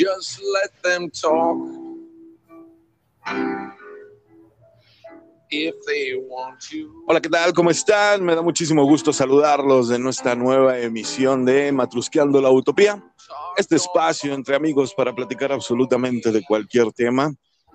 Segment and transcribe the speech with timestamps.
[0.00, 1.58] Just let them talk.
[5.50, 6.90] If they want to.
[7.06, 7.52] Hola, ¿qué tal?
[7.52, 8.24] ¿Cómo están?
[8.24, 13.04] Me da muchísimo gusto saludarlos de nuestra nueva emisión de Matrusqueando la Utopía.
[13.58, 17.30] Este espacio entre amigos para platicar absolutamente de cualquier tema.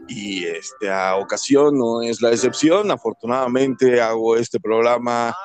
[0.07, 2.89] Y esta ocasión no es la excepción.
[2.89, 5.35] Afortunadamente hago este programa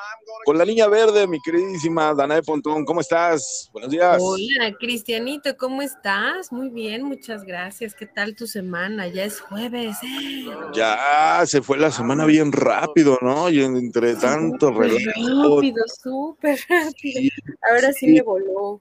[0.45, 2.85] con la niña verde, mi queridísima Danae Pontón.
[2.85, 3.71] ¿Cómo estás?
[3.73, 4.19] Buenos días.
[4.21, 6.53] Hola, Cristianito, ¿cómo estás?
[6.53, 7.95] Muy bien, muchas gracias.
[7.95, 9.09] ¿Qué tal tu semana?
[9.09, 9.97] Ya es jueves.
[10.03, 10.47] ¿eh?
[10.73, 13.49] Ya se fue la semana bien rápido, ¿no?
[13.51, 15.57] Y entre tanto relajo.
[15.57, 17.30] Rápido, súper rápido.
[17.71, 18.80] Ahora sí, me voló.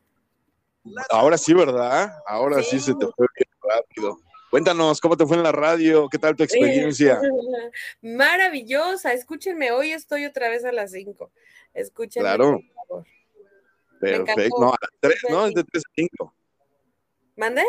[1.09, 2.13] Ahora sí, ¿verdad?
[2.27, 4.19] Ahora sí se te fue bien rápido.
[4.49, 6.09] Cuéntanos, ¿cómo te fue en la radio?
[6.09, 7.21] ¿Qué tal tu experiencia?
[8.01, 9.13] Maravillosa.
[9.13, 11.31] Escúchenme, hoy estoy otra vez a las 5.
[11.73, 12.23] Escúchenme.
[12.23, 12.59] Claro.
[12.59, 13.05] Por favor.
[13.99, 14.55] Perfecto.
[14.59, 15.45] No, a las 3, ¿no?
[15.45, 16.33] Es de 3 a 5.
[17.35, 17.63] ¿Mande?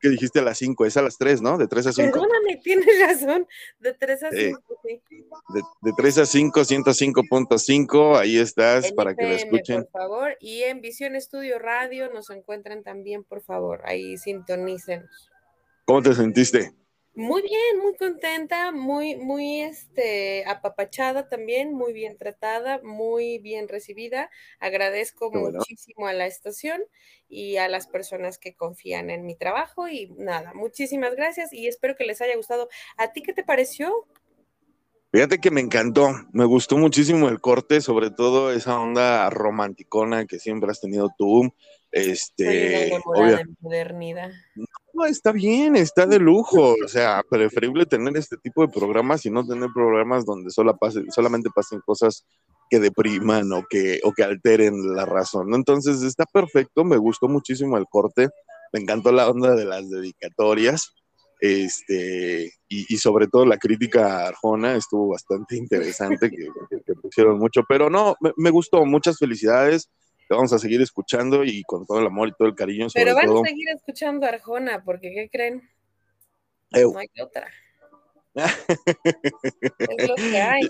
[0.00, 0.84] ¿Qué dijiste a las 5?
[0.84, 1.56] Es a las 3, ¿no?
[1.56, 2.12] De 3 a 5.
[2.12, 3.46] Perdóname, tienes razón.
[3.78, 5.02] De 3 a 5, sí.
[5.54, 8.18] De, de 3 a 5, 105.5.
[8.18, 9.84] Ahí estás para que lo escuchen.
[9.84, 10.36] Por favor.
[10.40, 13.80] Y en Visión Estudio Radio nos encuentran también, por favor.
[13.84, 15.30] Ahí sintonícenos.
[15.88, 16.74] ¿Cómo te sentiste?
[17.14, 24.28] Muy bien, muy contenta, muy, muy este, apapachada también, muy bien tratada, muy bien recibida.
[24.60, 26.82] Agradezco muchísimo a la estación
[27.26, 31.96] y a las personas que confían en mi trabajo y nada, muchísimas gracias y espero
[31.96, 32.68] que les haya gustado.
[32.98, 34.06] ¿A ti qué te pareció?
[35.10, 40.38] Fíjate que me encantó, me gustó muchísimo el corte, sobre todo esa onda romanticona que
[40.38, 41.50] siempre has tenido tú.
[41.90, 44.32] Este, obvia, modernidad.
[44.98, 46.74] No, está bien, está de lujo.
[46.84, 50.76] O sea, preferible tener este tipo de programas y no tener programas donde solo
[51.10, 52.26] solamente pasen cosas
[52.68, 55.54] que depriman o que, o que alteren la razón.
[55.54, 58.28] Entonces está perfecto, me gustó muchísimo el corte,
[58.72, 60.92] me encantó la onda de las dedicatorias.
[61.40, 68.16] Este, y, sobre todo la crítica Arjona estuvo bastante interesante, que, pusieron mucho, pero no,
[68.36, 69.88] me gustó, muchas felicidades
[70.28, 72.88] te vamos a seguir escuchando y con todo el amor y todo el cariño.
[72.92, 75.68] Pero van a seguir escuchando a Arjona, porque ¿qué creen?
[76.70, 77.48] No hay otra.
[79.78, 80.68] es lo que hay.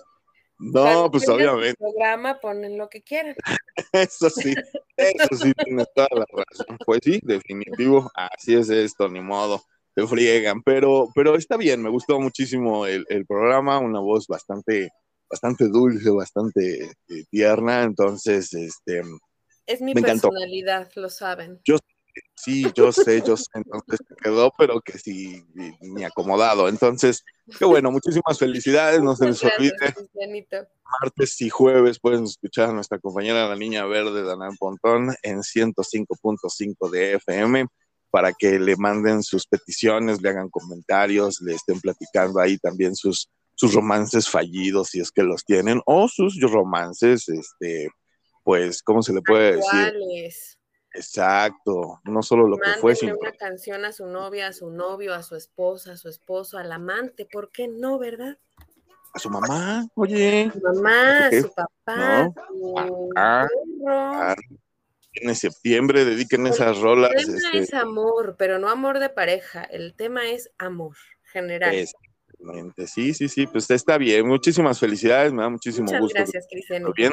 [0.60, 1.76] No, pues obviamente.
[1.78, 3.34] programa ponen lo que quieran.
[3.92, 4.54] eso sí,
[4.96, 6.78] eso sí, tienes toda la razón.
[6.84, 9.62] Pues sí, definitivo, así es esto, ni modo,
[9.94, 14.90] te friegan, pero, pero está bien, me gustó muchísimo el, el programa, una voz bastante,
[15.30, 19.02] bastante dulce, bastante eh, tierna, entonces, este,
[19.68, 21.60] es mi personalidad, lo saben.
[21.64, 21.76] Yo
[22.34, 25.44] sí, yo sé, yo sé, entonces quedó, pero que sí,
[25.80, 26.68] ni acomodado.
[26.68, 27.24] Entonces,
[27.58, 29.74] qué bueno, muchísimas felicidades, no se les olvide.
[31.00, 36.90] Martes y jueves pueden escuchar a nuestra compañera la Niña Verde, Dana Pontón, en 105.5
[36.90, 37.66] de FM
[38.10, 43.28] para que le manden sus peticiones, le hagan comentarios, le estén platicando ahí también sus,
[43.54, 47.90] sus romances fallidos, si es que los tienen, o sus romances, este,
[48.48, 49.92] pues, ¿cómo se le puede decir?
[50.94, 55.12] Exacto, no solo lo que fue, sino una canción a su novia, a su novio,
[55.12, 58.38] a su esposa, a su esposo, al amante, ¿por qué no, verdad?
[59.12, 60.46] A su mamá, oye.
[60.46, 63.08] A su mamá, a su papá, ¿No?
[63.16, 64.34] Ah,
[65.12, 67.10] en septiembre dediquen esas rolas.
[67.16, 70.96] El tema este es amor, pero no amor de pareja, el tema es amor
[71.34, 71.74] general.
[71.74, 74.26] Exactamente, sí, sí, sí, pues está bien.
[74.26, 76.14] Muchísimas felicidades, me da muchísimo Muchas gusto.
[76.16, 76.90] Gracias, Cristian.
[76.96, 77.12] Bien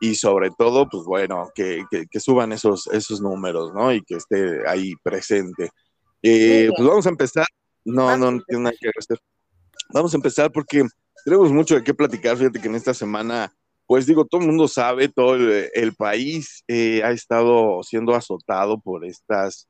[0.00, 3.92] y sobre todo, pues bueno, que, que, suban esos, esos números, ¿no?
[3.92, 5.70] Y que esté ahí presente.
[6.22, 7.46] Eh, pues vamos a empezar.
[7.84, 9.18] No, no, no tiene nada que hacer.
[9.92, 10.84] Vamos a empezar porque
[11.24, 12.36] tenemos mucho de qué platicar.
[12.36, 13.52] Fíjate que en esta semana,
[13.86, 19.04] pues digo, todo el mundo sabe, todo el, país eh, ha estado siendo azotado por
[19.04, 19.68] estas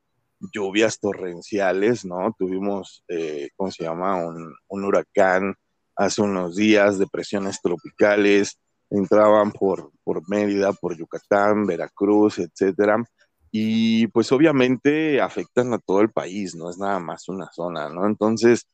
[0.53, 2.35] lluvias torrenciales, ¿no?
[2.37, 4.15] Tuvimos, eh, ¿cómo se llama?
[4.15, 5.55] Un, un huracán
[5.95, 8.57] hace unos días, depresiones tropicales,
[8.89, 13.03] entraban por, por Mérida, por Yucatán, Veracruz, etcétera.
[13.51, 18.05] Y pues obviamente afectan a todo el país, no es nada más una zona, ¿no?
[18.05, 18.67] Entonces,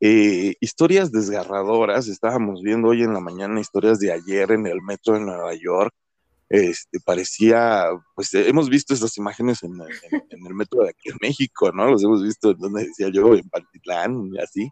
[0.00, 5.14] eh, historias desgarradoras, estábamos viendo hoy en la mañana historias de ayer en el metro
[5.14, 5.94] de Nueva York,
[6.50, 7.84] este, parecía,
[8.16, 9.72] pues hemos visto estas imágenes en,
[10.30, 11.90] el metro de aquí en México, ¿no?
[11.90, 14.68] Los hemos visto, donde decía yo, en Pantitlán y así,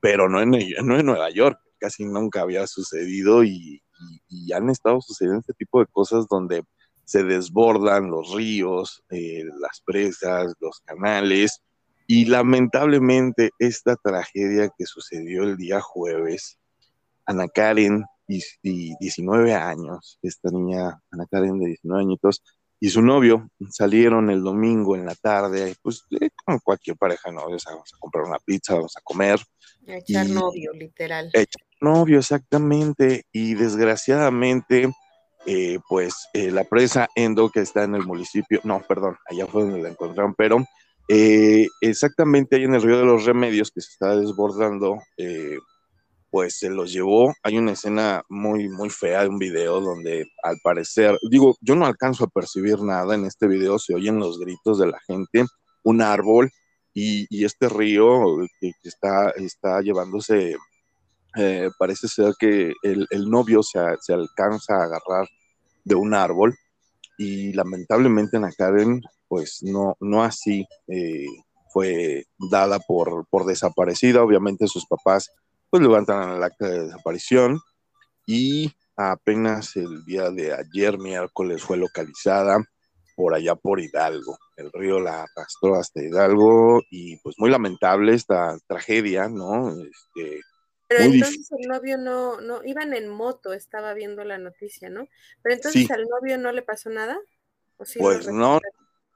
[0.00, 3.83] pero no en, no en Nueva York, casi nunca había sucedido y,
[4.28, 6.64] y, han estado sucediendo este tipo de cosas donde
[7.04, 11.60] se desbordan los ríos, eh, las presas, los canales,
[12.06, 16.58] y lamentablemente esta tragedia que sucedió el día jueves,
[17.26, 22.42] Ana Karen, y, 19 años, esta niña, Ana Karen de 19 añitos,
[22.84, 27.46] y su novio salieron el domingo en la tarde, pues eh, con cualquier pareja, ¿no?
[27.46, 29.40] vamos a comprar una pizza, vamos a comer.
[29.88, 31.30] A echar novio, literal.
[31.32, 33.24] Echar novio, exactamente.
[33.32, 34.92] Y desgraciadamente,
[35.46, 39.62] eh, pues eh, la presa Endo, que está en el municipio, no, perdón, allá fue
[39.62, 40.62] donde la encontraron, pero
[41.08, 44.98] exactamente ahí en el río de los remedios que se está desbordando,
[46.34, 47.32] pues se los llevó.
[47.44, 51.86] Hay una escena muy, muy fea de un video donde al parecer, digo, yo no
[51.86, 55.44] alcanzo a percibir nada en este video, se oyen los gritos de la gente,
[55.84, 56.50] un árbol
[56.92, 58.24] y, este río
[58.60, 60.56] que, está, está llevándose,
[61.36, 65.28] eh, parece ser que el, novio se, se, alcanza a agarrar
[65.84, 66.52] de un árbol
[67.16, 70.66] y lamentablemente en Karen, pues no, no así.
[70.88, 71.26] Eh,
[71.72, 75.30] fue dada por, por desaparecida, obviamente sus papás
[75.74, 77.58] pues levantan el acta de desaparición
[78.26, 82.64] y apenas el día de ayer, miércoles, fue localizada
[83.16, 84.38] por allá por Hidalgo.
[84.56, 89.70] El río la arrastró hasta Hidalgo y pues muy lamentable esta tragedia, ¿no?
[89.70, 90.42] Este,
[90.86, 95.08] pero entonces el novio no, no, iban en moto, estaba viendo la noticia, ¿no?
[95.42, 97.18] Pero entonces al novio no le pasó nada.
[97.98, 98.60] pues no,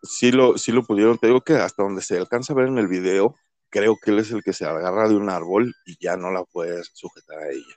[0.03, 2.79] sí lo, sí lo pudieron, te digo que hasta donde se alcanza a ver en
[2.79, 3.37] el video,
[3.71, 6.45] creo que él es el que se agarra de un árbol y ya no la
[6.45, 7.77] puedes sujetar a ella.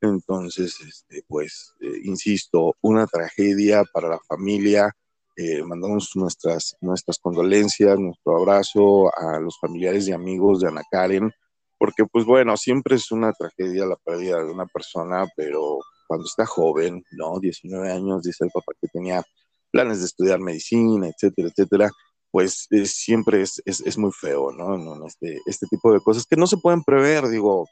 [0.00, 4.94] Entonces, este, pues, eh, insisto, una tragedia para la familia.
[5.36, 11.32] Eh, mandamos nuestras, nuestras condolencias, nuestro abrazo a los familiares y amigos de Ana Karen,
[11.78, 16.44] porque pues bueno, siempre es una tragedia la pérdida de una persona, pero cuando está
[16.44, 17.38] joven, ¿no?
[17.40, 19.22] 19 años, dice el papá que tenía
[19.70, 21.90] planes de estudiar medicina, etcétera, etcétera,
[22.30, 25.06] pues siempre es, es, muy feo, ¿no?
[25.06, 27.66] Este, este tipo de cosas que no se pueden prever, digo,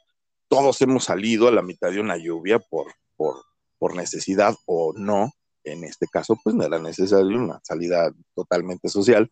[0.49, 3.37] todos hemos salido a la mitad de una lluvia por, por,
[3.77, 5.31] por necesidad o no,
[5.63, 9.31] en este caso, pues no era necesario una salida totalmente social,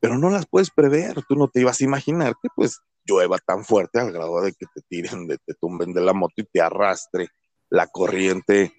[0.00, 3.64] pero no las puedes prever, tú no te ibas a imaginar que pues llueva tan
[3.64, 6.60] fuerte al grado de que te tiren, de te tumben de la moto y te
[6.60, 7.28] arrastre
[7.70, 8.74] la corriente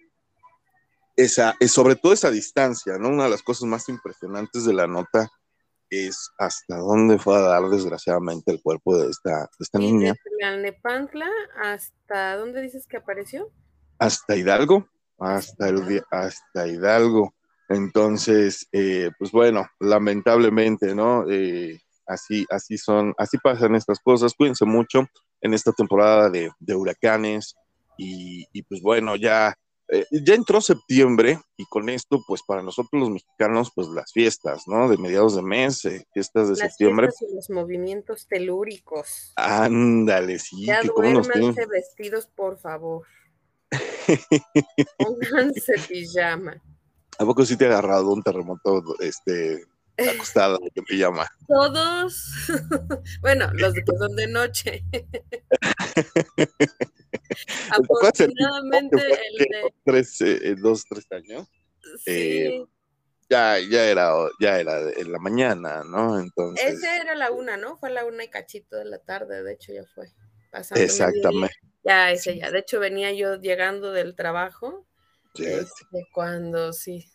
[1.16, 3.10] esa, sobre todo esa distancia, ¿no?
[3.10, 5.30] Una de las cosas más impresionantes de la nota
[5.90, 10.14] es hasta dónde fue a dar desgraciadamente el cuerpo de esta, esta niña.
[10.62, 11.28] Nepantla
[11.62, 13.52] hasta dónde dices que apareció?
[13.98, 14.88] Hasta Hidalgo,
[15.18, 17.34] hasta el hasta Hidalgo.
[17.70, 21.26] Entonces, eh, pues bueno, lamentablemente, ¿no?
[21.30, 24.34] Eh, así, así son, así pasan estas cosas.
[24.34, 25.06] Cuídense mucho
[25.42, 27.56] en esta temporada de, huracanes.
[27.98, 29.54] Y, y, pues bueno, ya
[29.92, 34.68] eh, ya entró septiembre y con esto, pues para nosotros los mexicanos, pues las fiestas,
[34.68, 34.88] ¿no?
[34.88, 37.08] De mediados de mes, eh, fiestas de septiembre.
[37.08, 39.34] Fiestas y los movimientos telúricos.
[39.36, 40.66] Ándale, sí.
[40.66, 43.08] Ya duérmanse vestidos, por favor.
[44.98, 46.62] Pónganse pijama.
[47.18, 49.66] ¿A poco sí te ha agarrado un terremoto este,
[49.98, 51.28] acostada en pijama?
[51.48, 52.32] Todos.
[53.22, 54.86] bueno, los que son de noche.
[57.72, 59.74] Afortunadamente, el de...
[59.86, 61.48] Tres, eh, dos, tres años.
[62.06, 62.66] Eh,
[63.30, 66.20] ya, ya era, ya era en la mañana, ¿no?
[66.20, 66.74] Entonces.
[66.74, 67.78] Esa era la una, ¿no?
[67.78, 70.08] Fue la una y cachito de la tarde, de hecho ya fue.
[70.76, 71.56] Exactamente.
[71.84, 72.52] Ya, ese ya.
[72.52, 74.86] De hecho, venía yo llegando del trabajo.
[75.36, 77.06] este, cuando sí.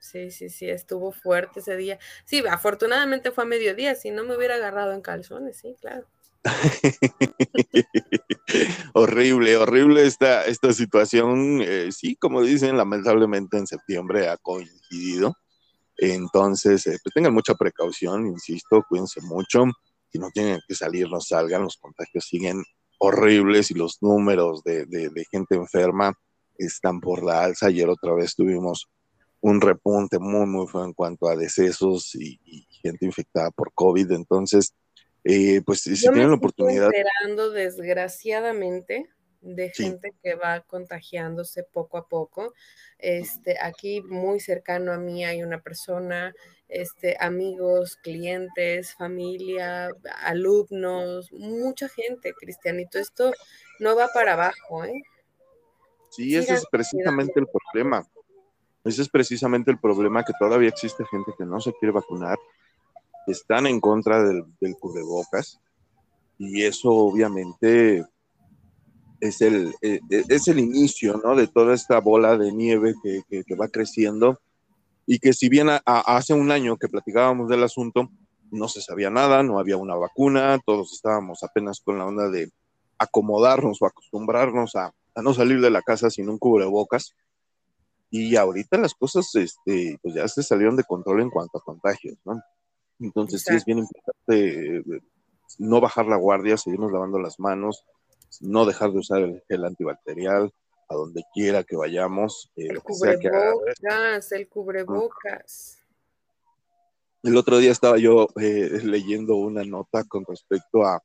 [0.00, 1.98] Sí, sí, sí, estuvo fuerte ese día.
[2.26, 6.06] Sí, afortunadamente fue a mediodía, si no me hubiera agarrado en calzones, sí, claro.
[8.92, 11.60] horrible, horrible esta, esta situación.
[11.62, 15.36] Eh, sí, como dicen, lamentablemente en septiembre ha coincidido.
[15.96, 19.64] Entonces, eh, pues tengan mucha precaución, insisto, cuídense mucho.
[20.08, 21.62] Si no tienen que salir, no salgan.
[21.62, 22.62] Los contagios siguen
[22.98, 24.86] horribles y los números de,
[25.30, 26.18] gente enferma
[26.58, 27.66] están por la alza.
[27.66, 28.88] Ayer otra vez tuvimos
[29.40, 32.38] un repunte muy, muy feo en cuanto a decesos y
[32.82, 34.10] gente infectada por COVID.
[34.12, 34.74] Entonces,
[35.24, 36.86] eh, pues si tienen la oportunidad.
[36.86, 39.08] Estoy enterando desgraciadamente
[39.40, 42.52] de gente que va contagiándose poco a poco.
[42.98, 46.34] Este, aquí muy cercano a mí hay una persona,
[46.68, 49.90] este, amigos, clientes, familia,
[50.22, 52.98] alumnos, mucha gente, Cristianito.
[52.98, 53.32] Esto
[53.80, 55.02] no va para abajo, ¿eh?
[56.10, 58.06] Sí, ese es precisamente el problema.
[58.84, 62.38] Ese es precisamente el problema que todavía existe gente que no se quiere vacunar
[63.26, 64.44] están en contra del,
[64.78, 65.60] cubrebocas
[66.38, 68.04] y eso obviamente
[69.20, 71.34] es el, eh, eh, es el inicio ¿no?
[71.36, 74.40] de toda esta bola de nieve que, que, va creciendo
[75.06, 78.10] y que si bien hace un año que platicábamos del asunto,
[78.50, 82.50] no se sabía nada, no había una vacuna, todos estábamos apenas con la onda de
[82.98, 87.14] acomodarnos o acostumbrarnos a, a no salir de la casa sin un cubrebocas
[88.16, 92.16] y ahorita las cosas, este, pues ya se salieron de control en cuanto a contagios,
[92.24, 92.40] ¿no?
[93.04, 95.00] Entonces sí es bien importante eh,
[95.58, 97.84] no bajar la guardia, seguirnos lavando las manos,
[98.40, 100.52] no dejar de usar el gel antibacterial
[100.88, 102.50] a donde quiera que vayamos.
[102.56, 105.78] Eh, el cubrebocas, el cubrebocas.
[107.22, 111.02] El otro día estaba yo eh, leyendo una nota con respecto a,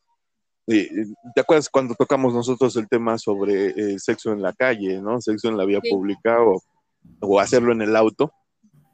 [0.67, 0.89] eh,
[1.33, 5.21] ¿te acuerdas cuando tocamos nosotros el tema sobre sexo en la calle, ¿no?
[5.21, 6.61] Sexo en la vía pública o,
[7.21, 8.33] o hacerlo en el auto.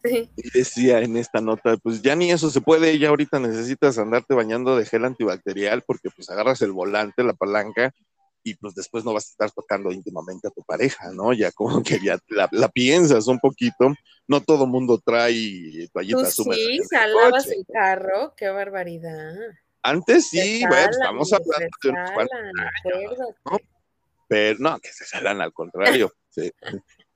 [0.08, 4.34] Y decía en esta nota, pues ya ni eso se puede, ya ahorita necesitas andarte
[4.34, 7.94] bañando de gel antibacterial porque pues agarras el volante, la palanca
[8.44, 11.34] y pues después no vas a estar tocando íntimamente a tu pareja, ¿no?
[11.34, 13.94] Ya como que ya la, piensas un poquito,
[14.28, 16.64] no todo mundo trae toallitas húmedas.
[16.64, 19.34] Sí, salabas el carro, qué barbaridad.
[19.82, 22.40] Antes sí, bueno, estamos hablando de unos cuantos
[23.46, 23.58] ¿no?
[24.28, 26.54] Pero no, que se salan al contrario, se,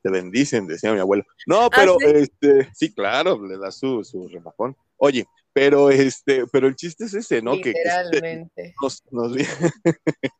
[0.02, 1.24] te bendicen, decía mi abuelo.
[1.46, 4.76] No, ah, pero este, sí, claro, le da su, su remojón.
[4.98, 7.54] Oye, pero este, pero el chiste es ese, ¿no?
[7.54, 8.76] Que, Literalmente.
[8.82, 9.32] nos, nos,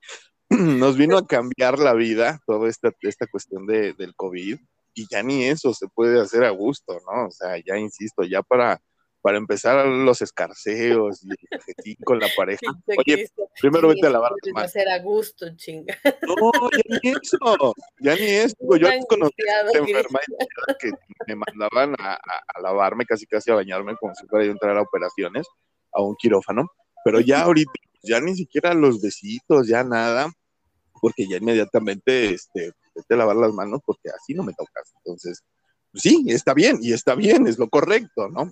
[0.50, 4.60] nos vino a cambiar la vida toda esta, esta cuestión de, del COVID
[4.94, 7.28] y ya ni eso se puede hacer a gusto, ¿no?
[7.28, 8.82] O sea, ya insisto, ya para,
[9.22, 12.62] para empezar los escarceos y el con la pareja.
[13.06, 14.70] Oye, primero vete a lavar las manos.
[14.70, 15.98] hacer a gusto, chinga.
[16.22, 18.56] No, ya ni eso, ya ni eso.
[18.78, 20.20] Yo conocí a enferma
[20.80, 20.92] que
[21.28, 24.78] me mandaban a, a, lavarme, casi casi a bañarme como si fuera yo a entrar
[24.78, 25.48] a operaciones,
[25.92, 26.68] a un quirófano,
[27.04, 27.72] pero ya ahorita
[28.04, 30.32] ya ni siquiera los besitos, ya nada
[31.02, 32.74] porque ya inmediatamente este,
[33.08, 34.92] te lavar las manos porque así no me tocas.
[34.98, 35.44] Entonces,
[35.92, 38.52] pues sí, está bien, y está bien, es lo correcto, ¿no?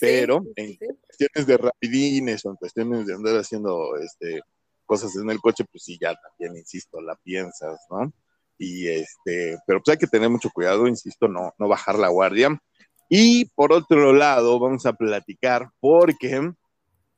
[0.00, 4.42] Pero en cuestiones de rapidines o en cuestiones de andar haciendo este,
[4.86, 8.12] cosas en el coche, pues sí, ya también, insisto, la piensas, ¿no?
[8.58, 12.60] Y este, pero pues hay que tener mucho cuidado, insisto, no, no bajar la guardia.
[13.08, 16.52] Y por otro lado, vamos a platicar porque,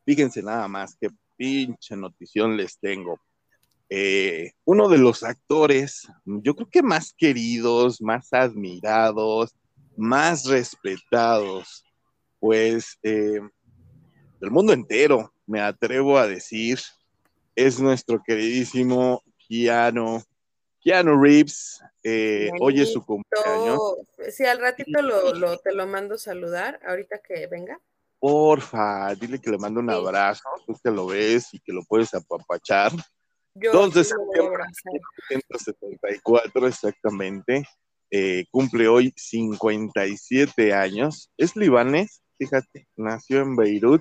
[0.04, 3.18] fíjense nada más, qué pinche notición les tengo
[3.92, 9.52] eh, uno de los actores, yo creo que más queridos, más admirados,
[9.96, 11.84] más respetados,
[12.40, 13.40] pues eh,
[14.40, 16.80] del mundo entero, me atrevo a decir,
[17.54, 20.22] es nuestro queridísimo Keanu,
[20.82, 21.80] Keanu Reeves.
[22.02, 23.78] Eh, hoy es su cumpleaños.
[24.30, 27.78] Sí, al ratito lo, te lo mando saludar, ahorita que venga.
[28.18, 32.12] Porfa, dile que le mando un abrazo, tú que lo ves y que lo puedes
[32.14, 32.92] apapachar.
[33.54, 37.66] 2 de septiembre de 1974, exactamente.
[38.10, 41.30] Eh, cumple hoy 57 años.
[41.36, 44.00] Es libanés, fíjate, nació en Beirut,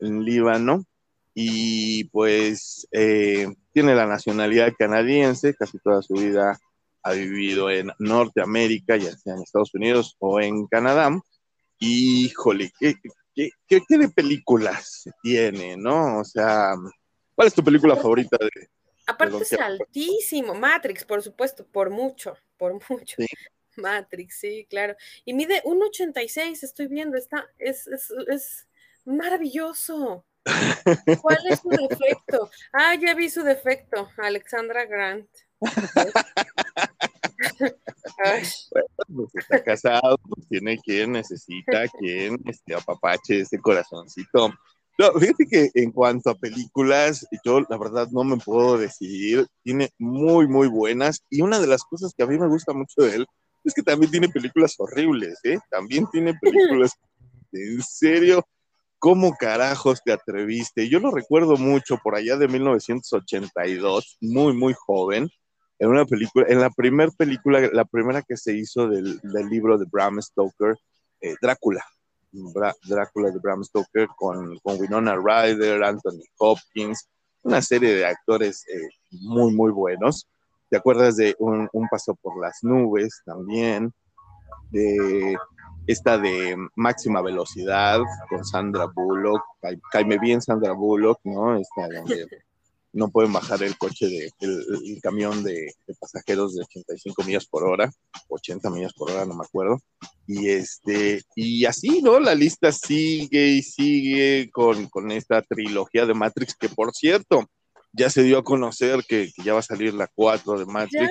[0.00, 0.84] en Líbano,
[1.32, 6.58] y pues eh, tiene la nacionalidad canadiense, casi toda su vida
[7.04, 11.16] ha vivido en Norteamérica, ya sea en Estados Unidos o en Canadá.
[11.78, 12.96] Híjole, ¿qué,
[13.36, 16.18] qué, qué de películas tiene, no?
[16.18, 16.74] O sea,
[17.36, 18.68] ¿cuál es tu película favorita de,
[19.06, 20.54] Aparte es altísimo.
[20.54, 23.16] Matrix, por supuesto, por mucho, por mucho.
[23.78, 24.94] Matrix, sí, claro.
[25.24, 28.66] Y mide 1,86, estoy viendo, está, es, es, es
[29.04, 30.24] maravilloso.
[31.22, 32.50] ¿Cuál es su defecto?
[32.72, 35.28] Ah, ya vi su defecto, Alexandra Grant.
[39.14, 44.52] pues está casado, pues tiene quien necesita, quien este, apapache ese corazoncito.
[44.98, 49.46] No, fíjate que en cuanto a películas, yo la verdad no me puedo decidir.
[49.62, 51.22] Tiene muy, muy buenas.
[51.30, 53.26] Y una de las cosas que a mí me gusta mucho de él
[53.68, 55.58] es que también tiene películas horribles, ¿eh?
[55.70, 56.92] También tiene películas.
[57.52, 58.44] en serio,
[58.98, 60.88] ¿cómo carajos te atreviste?
[60.88, 65.28] Yo lo recuerdo mucho por allá de 1982, muy, muy joven,
[65.78, 69.86] en una película, en la primera película, la primera que se hizo del, libro de
[69.90, 70.76] Bram Stoker,
[71.20, 71.84] eh, Drácula.
[72.84, 77.08] Drácula de Bram Stoker con, con, Winona Ryder, Anthony Hopkins,
[77.42, 80.26] una serie de actores eh, muy, muy buenos.
[80.70, 83.92] ¿Te acuerdas de un, paso por las nubes también?
[84.70, 85.36] De
[85.86, 89.42] esta de máxima velocidad con Sandra Bullock,
[89.90, 91.56] caime bien Sandra Bullock, ¿no?
[91.56, 92.26] Esta donde
[92.92, 97.90] no pueden bajar el coche de el, camión de, pasajeros de 85 millas por hora,
[98.28, 99.80] 80 millas por hora, no me acuerdo.
[100.26, 102.18] Y este, y así, ¿no?
[102.20, 107.46] La lista sigue y sigue con, con esta trilogía de Matrix, que por cierto,
[107.92, 111.10] ya se dio a conocer que, ya va a salir la 4 de Matrix.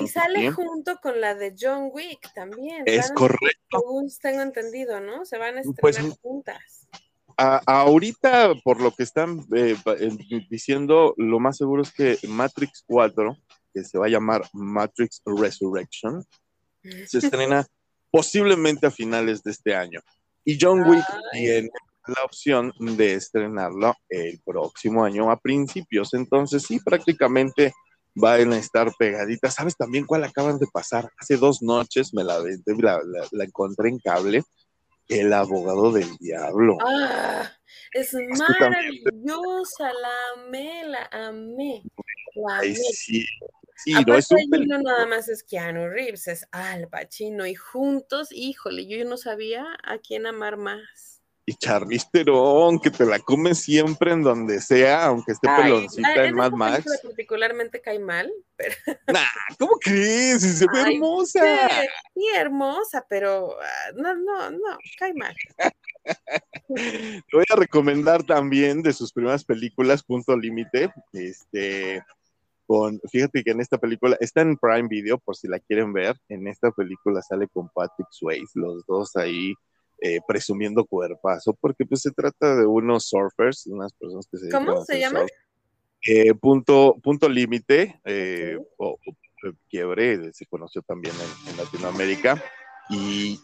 [0.00, 2.82] y sale junto con la de John Wick también.
[2.86, 3.82] Es correcto.
[4.20, 5.24] tengo entendido, ¿no?
[5.24, 6.88] Se van a pues estrenar juntas
[7.36, 9.76] ahorita, por lo que están eh,
[10.48, 13.36] diciendo, lo más seguro es que Matrix 4,
[13.74, 16.24] que se va a llamar Matrix Resurrection,
[17.06, 17.66] se estrena
[18.10, 20.00] posiblemente a finales de este año.
[20.44, 21.70] Y John Wick tiene
[22.06, 26.14] la opción de estrenarlo el próximo año a principios.
[26.14, 27.72] Entonces, sí, prácticamente
[28.14, 29.54] van a estar pegaditas.
[29.54, 31.08] ¿Sabes también cuál acaban de pasar?
[31.18, 34.42] Hace dos noches me la, la, la, encontré en cable.
[35.08, 36.78] El abogado del diablo.
[36.80, 37.50] Ah,
[37.92, 41.82] es maravillosa, la amé, la amé.
[42.48, 43.26] Ay, sí.
[43.84, 48.28] Sí, no es un no nada más es Keanu Reeves, es Al Pacino y juntos,
[48.30, 51.11] híjole, yo no sabía a quién amar más
[51.44, 56.36] y Charlize Theron, que te la come siempre en donde sea, aunque esté peloncita en
[56.36, 56.84] Mad Max.
[57.02, 58.74] particularmente cae mal, pero...
[59.08, 60.42] Nah, ¿cómo crees?
[60.42, 61.68] Se ve hermosa.
[62.14, 65.34] Sí, hermosa, pero ah, no, no, no, cae mal.
[66.68, 72.02] Te voy a recomendar también de sus primeras películas, Punto Límite, este...
[72.64, 76.16] Con, fíjate que en esta película está en Prime Video por si la quieren ver.
[76.28, 79.52] En esta película sale con Patrick Swayze, los dos ahí
[80.04, 84.48] eh, presumiendo cuerpazo, porque pues se trata de unos surfers, unas personas que se...
[84.48, 85.24] ¿Cómo se llama?
[86.04, 88.98] Eh, punto punto límite, eh, o,
[89.68, 91.14] quiebre, se conoció también
[91.48, 92.42] en, Latinoamérica.
[92.90, 93.40] Y,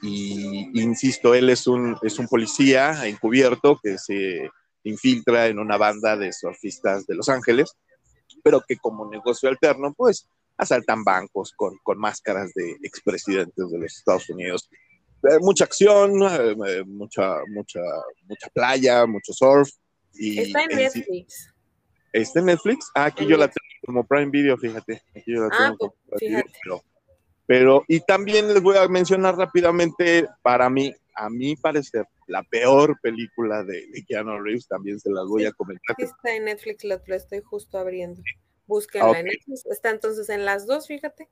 [0.74, 4.50] insisto, él es un, es un policía encubierto que se
[4.82, 7.76] infiltra en una banda de surfistas de Los Ángeles,
[8.42, 13.96] pero que como negocio alterno, pues asaltan bancos con, con máscaras de expresidentes de los
[13.96, 14.87] Estados Unidos eh,
[15.40, 17.80] mucha acción, eh, eh, mucha, mucha,
[18.26, 19.68] mucha playa, mucho surf.
[20.14, 21.52] Y está en Netflix.
[22.12, 22.90] ¿Está en Netflix?
[22.94, 25.02] Ah, aquí yo la tengo como Prime Video, fíjate.
[25.14, 26.52] Aquí yo la ah, tengo pues, fíjate.
[27.46, 32.98] pero, y también les voy a mencionar rápidamente, para mí, a mi parecer, la peor
[33.00, 35.96] película de, Keanu Reeves, también se las voy a comentar.
[35.98, 38.22] Está en Netflix, lo, estoy justo abriendo.
[38.66, 39.66] Búsquenla en Netflix.
[39.66, 41.28] Está entonces en las dos, fíjate.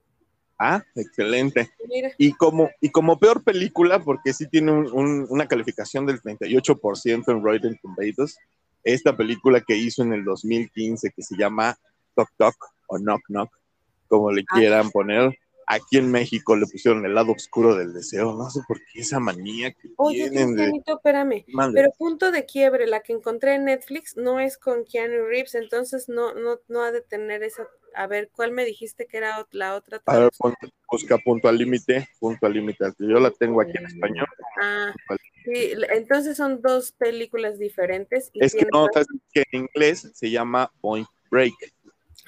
[0.58, 1.70] Ah, excelente.
[2.18, 7.78] Y como, y como peor película, porque sí tiene una calificación del 38% en Rotten
[7.82, 8.38] Tomatoes,
[8.82, 11.76] esta película que hizo en el 2015 que se llama
[12.14, 12.54] Toc Toc
[12.86, 13.50] o Knock Knock,
[14.08, 14.54] como le ah.
[14.56, 15.36] quieran poner,
[15.68, 18.36] Aquí en México le pusieron el lado oscuro del deseo.
[18.36, 20.60] No sé por qué esa manía que Oye, tienen.
[20.60, 21.44] Oye, espérame.
[21.74, 26.08] Pero punto de quiebre, la que encontré en Netflix no es con Keanu Reeves, entonces
[26.08, 27.66] no, no, no ha de tener esa.
[27.96, 30.00] A ver, ¿cuál me dijiste que era la otra?
[30.06, 30.30] A ver,
[30.88, 32.84] busca punto al límite, punto al límite.
[33.00, 34.26] Yo la tengo aquí en español.
[34.62, 34.94] Ah,
[35.44, 38.30] sí, entonces son dos películas diferentes.
[38.34, 38.86] es que no,
[39.32, 41.54] que en inglés se llama Point Break.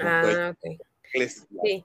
[0.00, 0.87] ah, ok.
[1.12, 1.82] Sí.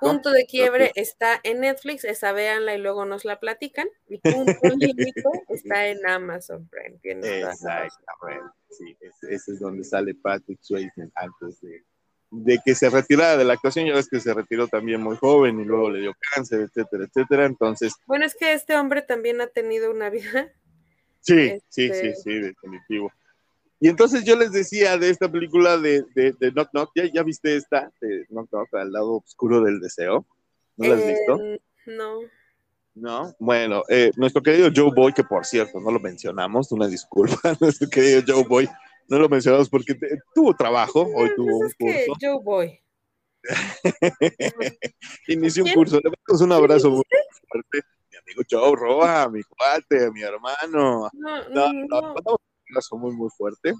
[0.00, 3.88] Punto de quiebre está en Netflix, esa véanla y luego nos la platican.
[4.08, 6.98] Y Punto límite está en Amazon Prime.
[7.02, 8.96] Exactamente, sí,
[9.28, 11.84] ese es donde sale Patrick Swayze antes de,
[12.30, 13.86] de que se retirara de la actuación.
[13.86, 17.46] Ya ves que se retiró también muy joven y luego le dio cáncer, etcétera, etcétera.
[17.46, 17.94] Entonces.
[18.06, 20.52] Bueno, es que este hombre también ha tenido una vida.
[21.20, 23.12] Sí, sí, sí, este, sí, definitivo.
[23.84, 27.54] Y entonces yo les decía de esta película de, de, Knock Knock, ¿ya, ¿ya, viste
[27.54, 30.26] esta de Knock Knock, al lado oscuro del deseo?
[30.78, 31.38] ¿No la has visto?
[31.38, 32.20] Eh, no.
[32.94, 37.36] No, bueno, eh, nuestro querido Joe Boy, que por cierto no lo mencionamos, una disculpa,
[37.60, 38.66] nuestro querido Joe Boy,
[39.06, 39.94] no lo mencionamos porque
[40.34, 42.12] tuvo trabajo, hoy pues tuvo un curso.
[42.18, 42.80] Joe Boy.
[45.28, 47.04] Inició un curso, le damos un abrazo muy
[47.50, 47.86] fuerte.
[48.10, 51.10] Mi amigo Joe Roa, mi cuate, mi hermano.
[51.12, 52.14] No, no, no
[52.74, 53.72] abrazo muy, muy fuerte.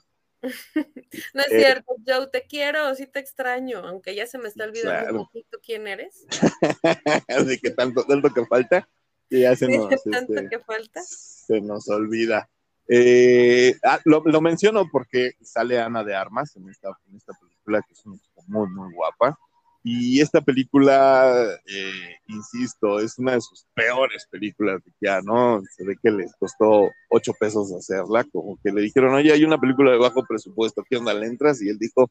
[1.35, 5.20] no es cierto, Joe, te quiero, sí te extraño, aunque ya se me está olvidando
[5.20, 6.26] un poquito quién eres.
[7.28, 8.88] Así que tanto, tanto que falta,
[9.28, 11.02] que ya se nos, tanto este, que falta.
[11.02, 12.48] Se nos olvida.
[12.87, 17.80] Eh, ah, lo, lo, menciono porque sale Ana de Armas en esta, en esta película,
[17.80, 19.38] que es muy, muy guapa.
[19.87, 25.62] Y esta película, eh, insisto, es una de sus peores películas ya, ¿no?
[25.77, 29.59] Se ve que les costó ocho pesos hacerla, como que le dijeron, oye, hay una
[29.59, 31.61] película de bajo presupuesto, ¿qué onda le entras?
[31.61, 32.11] Y él dijo,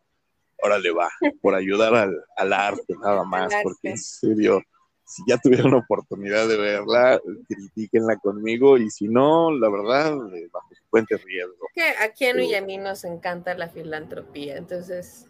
[0.61, 1.09] órale va,
[1.41, 4.61] por ayudar al, al arte, nada más, porque en serio,
[5.03, 10.15] si ya tuvieron oportunidad de verla, critíquenla conmigo, y si no, la verdad,
[10.51, 11.67] bajo su puente riesgo.
[11.73, 15.25] Que a Keanu y a mí nos encanta la filantropía, entonces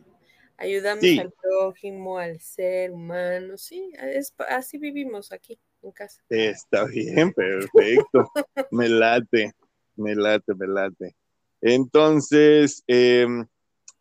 [0.63, 6.21] ayudamos al prójimo, al ser humano, sí, es, así vivimos aquí en casa.
[6.29, 8.31] Está bien, perfecto,
[8.71, 9.51] me late,
[9.95, 11.15] me late, me late.
[11.61, 13.45] Entonces, em,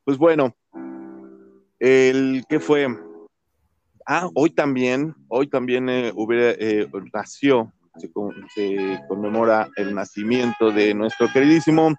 [0.05, 0.57] pues bueno,
[1.79, 2.87] el que fue,
[4.07, 8.09] ah, hoy también, hoy también eh, hubiera, eh, nació, se,
[8.55, 11.95] se conmemora el nacimiento de nuestro queridísimo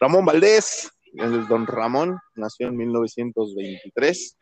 [0.00, 0.90] Ramón Valdés,
[1.48, 4.36] Don Ramón, nació en 1923,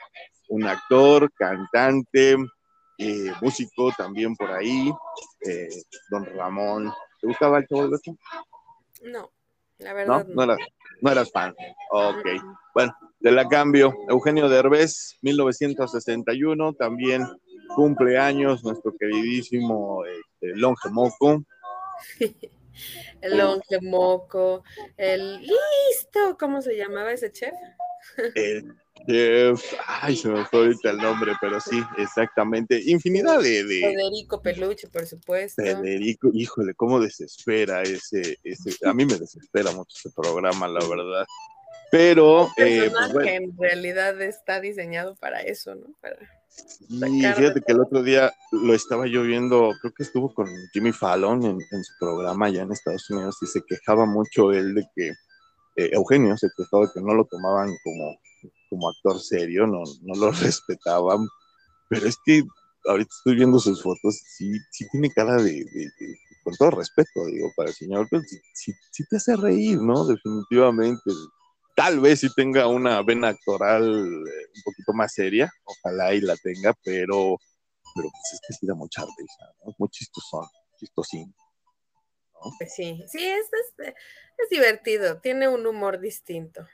[0.48, 2.36] un actor, cantante,
[2.98, 4.92] eh, músico también por ahí,
[5.46, 5.68] eh,
[6.10, 6.92] don Ramón.
[7.20, 8.16] ¿Te gustaba el Chavo del Ocho?
[9.02, 9.30] No,
[9.78, 10.46] la verdad no.
[10.46, 10.56] No,
[11.00, 11.54] no eras fan.
[11.90, 12.26] Ok,
[12.74, 13.94] bueno, de la cambio.
[14.08, 17.26] Eugenio Derbez, 1961, también
[17.74, 21.42] cumpleaños nuestro queridísimo este, Longe Moco.
[23.20, 24.64] el Longe Moco,
[24.96, 27.54] el listo, ¿cómo se llamaba ese chef?
[28.34, 28.74] El
[29.06, 32.80] chef, ay, se me fue ahorita el nombre, pero sí, exactamente.
[32.86, 35.62] Infinidad de, Federico Peluche, por supuesto.
[35.62, 41.26] Federico, híjole, cómo desespera ese, ese, a mí me desespera mucho ese programa, la verdad.
[41.90, 45.86] Pero, eh, pues, en realidad está diseñado para eso, ¿no?
[46.00, 46.16] Para
[46.88, 50.92] y fíjate que el otro día lo estaba yo viendo, creo que estuvo con Jimmy
[50.92, 55.08] Fallon en, su programa allá en Estados Unidos y se quejaba mucho él de que
[55.76, 58.18] eh, Eugenio se quejaba de que no lo tomaban como,
[58.70, 61.26] como actor serio, no, no lo respetaban,
[61.88, 62.42] pero es que
[62.86, 65.64] ahorita estoy viendo sus fotos, sí, sí tiene cara de,
[66.44, 70.04] con todo respeto, digo, para el señor, pero sí, sí te hace reír, ¿no?
[70.04, 71.10] Definitivamente
[71.74, 76.36] tal vez sí tenga una vena actoral eh, un poquito más seria, ojalá y la
[76.36, 77.36] tenga, pero,
[77.94, 79.74] pero pues es que sí da mucha risa, ¿no?
[79.78, 80.46] Muy chistosón,
[80.78, 81.34] chistosín.
[82.58, 83.46] Pues sí, sí, es,
[83.78, 86.66] es, divertido, tiene un humor distinto.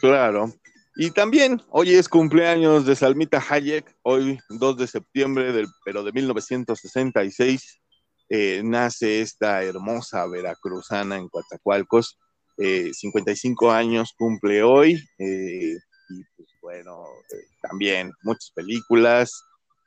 [0.00, 0.52] Claro.
[0.96, 6.12] Y también hoy es cumpleaños de Salmita Hayek, hoy 2 de septiembre, del, pero de
[6.12, 7.82] 1966,
[8.30, 12.18] eh, nace esta hermosa veracruzana en Coatzacoalcos
[12.56, 15.76] 55 eh, años cumple hoy, eh,
[16.08, 19.30] y pues bueno, eh, también muchas películas,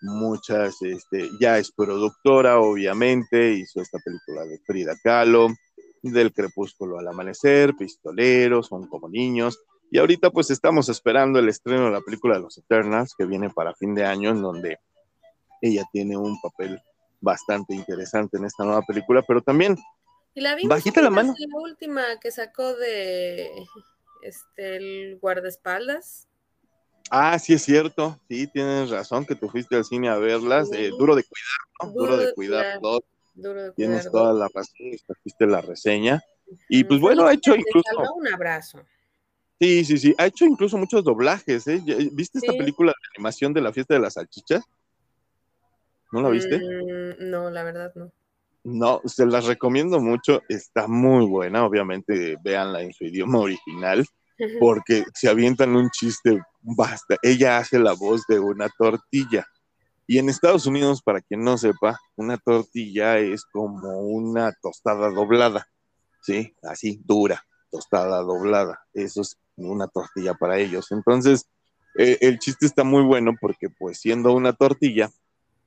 [0.02, 5.50] muchas, este, ya es productora, obviamente, hizo esta película de Frida Kahlo,
[6.02, 9.60] del crepúsculo al amanecer, Pistoleros, son como niños,
[9.92, 13.50] y ahorita pues estamos esperando el estreno de la película de los Eternals, que viene
[13.50, 14.78] para fin de año, en donde
[15.62, 16.80] ella tiene un papel
[17.22, 19.76] bastante interesante en esta nueva película, pero también
[20.34, 21.34] y la vimos Bajita la mano.
[21.38, 23.50] La última que sacó de
[24.22, 26.28] este el guardaespaldas.
[27.12, 31.16] Ah, sí es cierto, sí, tienes razón que tú fuiste al cine a verlas, duro
[31.16, 31.92] de cuidar, ¿no?
[31.92, 33.02] Duro, de, cuidar, dos.
[33.76, 34.76] Tienes toda la razón,
[35.24, 36.22] fuiste la reseña.
[36.68, 37.90] Y pues bueno, ha hecho incluso...
[38.16, 38.84] Un abrazo.
[39.60, 41.82] Sí, sí, sí, ha hecho incluso muchos doblajes, ¿eh?
[42.12, 44.64] ¿Viste esta película de animación de la fiesta de las salchichas?
[46.12, 46.58] ¿No la viste?
[46.58, 48.12] Mm, no, la verdad no.
[48.72, 54.06] No, se las recomiendo mucho, está muy buena, obviamente véanla en su idioma original,
[54.60, 59.46] porque se avientan un chiste, basta, ella hace la voz de una tortilla.
[60.06, 65.68] Y en Estados Unidos, para quien no sepa, una tortilla es como una tostada doblada,
[66.22, 66.56] ¿sí?
[66.64, 68.80] Así, dura, tostada doblada.
[68.94, 70.92] Eso es una tortilla para ellos.
[70.92, 71.48] Entonces,
[71.98, 75.10] eh, el chiste está muy bueno porque pues siendo una tortilla,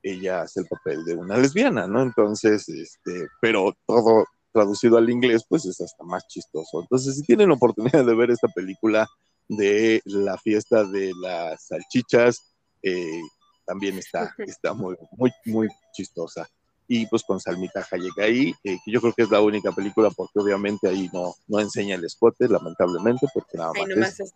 [0.03, 2.03] ella hace el papel de una lesbiana, ¿no?
[2.03, 6.81] Entonces, este, pero todo traducido al inglés, pues es hasta más chistoso.
[6.83, 9.09] Entonces, si tienen oportunidad de ver esta película
[9.49, 13.21] de la fiesta de las salchichas, eh,
[13.65, 16.49] también está, está muy, muy, muy chistosa.
[16.89, 20.11] Y pues con Salmita Hayek ahí, eh, que yo creo que es la única película,
[20.11, 24.21] porque obviamente ahí no, no enseña el escote, lamentablemente, porque nada más.
[24.21, 24.35] es,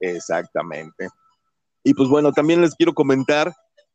[0.00, 1.08] Exactamente.
[1.84, 3.54] Y pues bueno, también les quiero comentar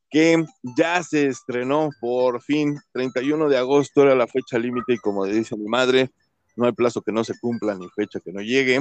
[0.10, 0.43] que
[0.78, 5.56] ya se estrenó por fin, 31 de agosto era la fecha límite y como dice
[5.56, 6.10] mi madre,
[6.56, 8.80] no hay plazo que no se cumpla ni fecha que no llegue.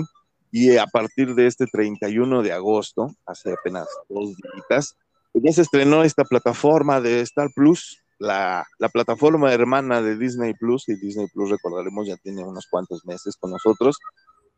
[0.50, 4.96] Y a partir de este 31 de agosto, hace apenas dos días,
[5.32, 10.54] pues ya se estrenó esta plataforma de Star Plus, la, la, plataforma hermana de Disney
[10.54, 13.98] Plus, y Disney Plus, recordaremos, ya tiene unos cuantos meses con nosotros.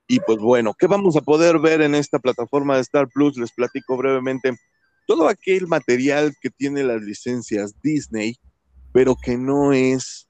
[0.07, 3.37] Y pues bueno, ¿qué vamos a poder ver en esta plataforma de Star Plus?
[3.37, 4.57] Les platico brevemente
[5.11, 8.37] todo aquel material que tiene las licencias Disney,
[8.93, 10.29] pero que no es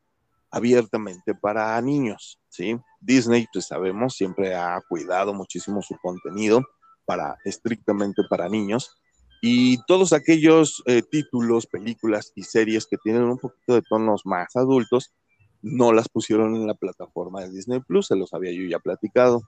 [0.50, 2.78] abiertamente para niños, ¿sí?
[2.98, 6.62] Disney, pues sabemos, siempre ha cuidado muchísimo su contenido
[7.04, 8.96] para estrictamente para niños
[9.42, 14.56] y todos aquellos eh, títulos, películas y series que tienen un poquito de tonos más
[14.56, 15.12] adultos
[15.60, 19.42] no las pusieron en la plataforma de Disney Plus, se los había yo ya platicado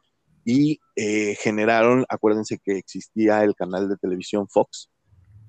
[0.45, 4.90] y eh, generaron, acuérdense que existía el canal de televisión Fox,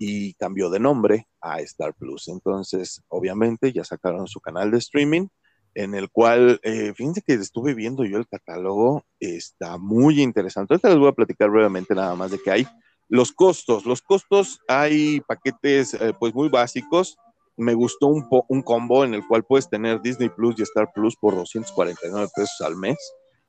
[0.06, 2.28] y cambió de nombre a Star Plus.
[2.28, 5.28] Entonces, obviamente, ya sacaron su canal de streaming,
[5.76, 10.74] en el cual, eh, fíjense que estuve viendo yo el catálogo, está muy interesante.
[10.74, 12.68] Ahorita les voy a platicar brevemente nada más de que hay.
[13.08, 17.16] Los costos, los costos, hay paquetes eh, pues muy básicos.
[17.56, 21.16] Me gustó un, un combo en el cual puedes tener Disney Plus y Star Plus
[21.16, 22.98] por 249 pesos al mes.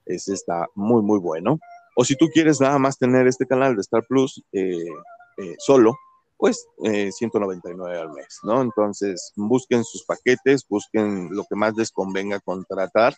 [0.07, 1.59] Ese está muy, muy bueno.
[1.97, 4.77] O si tú quieres nada más tener este canal de Star Plus eh,
[5.39, 5.97] eh, solo,
[6.45, 8.61] pues 199 al mes, ¿no?
[8.61, 13.17] Entonces, busquen sus paquetes, busquen lo que más les convenga contratar.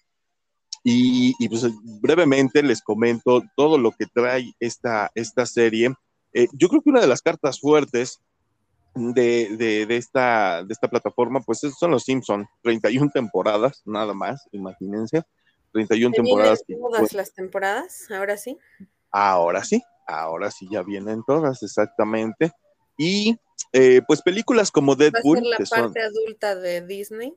[0.85, 1.67] Y, pues
[2.01, 5.93] brevemente les comento todo lo que trae esta, esta serie.
[6.53, 8.21] yo creo que una de las cartas fuertes
[8.95, 15.25] de, esta, de esta plataforma, pues son los Simpson, 31 temporadas, nada más, imagínense,
[15.73, 16.63] 31 temporadas.
[16.65, 18.57] Todas pues las temporadas, ahora sí.
[19.11, 22.53] Ahora sí, ahora sí ya vienen todas, exactamente.
[22.97, 23.39] Y
[23.73, 25.39] eh, pues películas como Deadpool.
[25.39, 27.35] ¿Va a ser la parte adulta de Disney?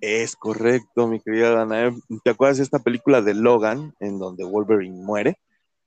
[0.00, 1.94] Es correcto, mi querida Dana.
[2.24, 5.38] ¿Te acuerdas de esta película de Logan, en donde Wolverine muere?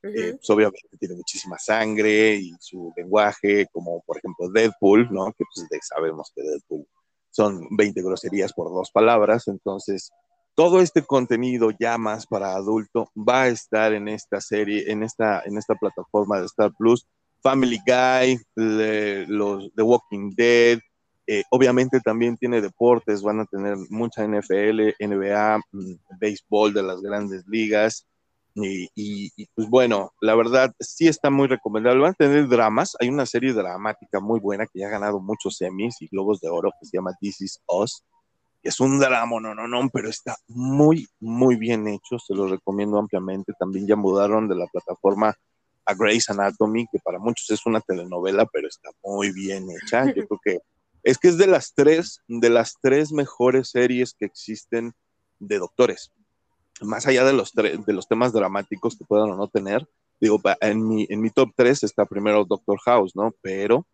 [0.02, 5.32] Eh, pues obviamente tiene muchísima sangre y su lenguaje, como por ejemplo Deadpool, ¿no?
[5.32, 6.86] Que pues sabemos que Deadpool
[7.30, 10.10] son 20 groserías por dos palabras, entonces
[10.54, 15.42] todo este contenido ya más para adulto va a estar en esta serie, en esta,
[15.44, 17.06] en esta plataforma de Star Plus.
[17.46, 18.40] Family Guy,
[19.28, 20.80] los The Walking Dead,
[21.28, 27.00] eh, obviamente también tiene deportes, van a tener mucha NFL, NBA, mm, béisbol de las
[27.00, 28.04] grandes ligas,
[28.56, 32.00] y, pues bueno, la verdad sí está muy recomendable.
[32.00, 32.96] Van a tener dramas.
[33.00, 36.48] Hay una serie dramática muy buena que ya ha ganado muchos Emmys y Globos de
[36.48, 38.02] Oro que se llama This Is Us.
[38.62, 42.18] Es un drama, no, no, no, pero está muy, muy bien hecho.
[42.18, 43.52] Se lo recomiendo ampliamente.
[43.58, 45.36] También ya mudaron de la plataforma
[45.86, 50.06] a Grey's Anatomy, que para muchos es una telenovela, pero está muy bien hecha.
[50.06, 50.58] Yo creo que
[51.02, 54.92] es que es de las tres, de las tres mejores series que existen
[55.38, 56.12] de doctores
[56.82, 59.86] más allá de los, de los temas dramáticos que puedan o no tener,
[60.20, 63.34] digo, en mi, en mi top 3 está primero Doctor House, ¿no?
[63.40, 63.86] Pero,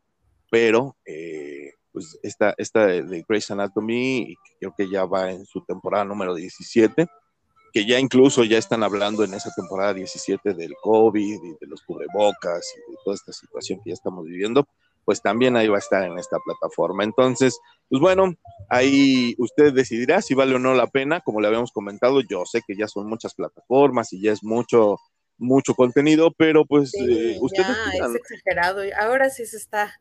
[0.50, 5.64] pero, eh, pues esta, esta de, de, Grey's Anatomy, creo que ya va en su
[5.64, 7.06] temporada número 17,
[7.72, 11.82] que ya incluso ya están hablando en esa temporada 17 del COVID y de los
[11.82, 14.66] cubrebocas y de toda esta situación que ya estamos viviendo
[15.04, 17.04] pues también ahí va a estar en esta plataforma.
[17.04, 17.58] Entonces,
[17.88, 18.34] pues bueno,
[18.68, 21.20] ahí usted decidirá si vale o no la pena.
[21.20, 24.98] Como le habíamos comentado, yo sé que ya son muchas plataformas y ya es mucho,
[25.38, 27.64] mucho contenido, pero pues eh, usted...
[27.92, 28.82] es exagerado.
[28.98, 29.92] Ahora sí se está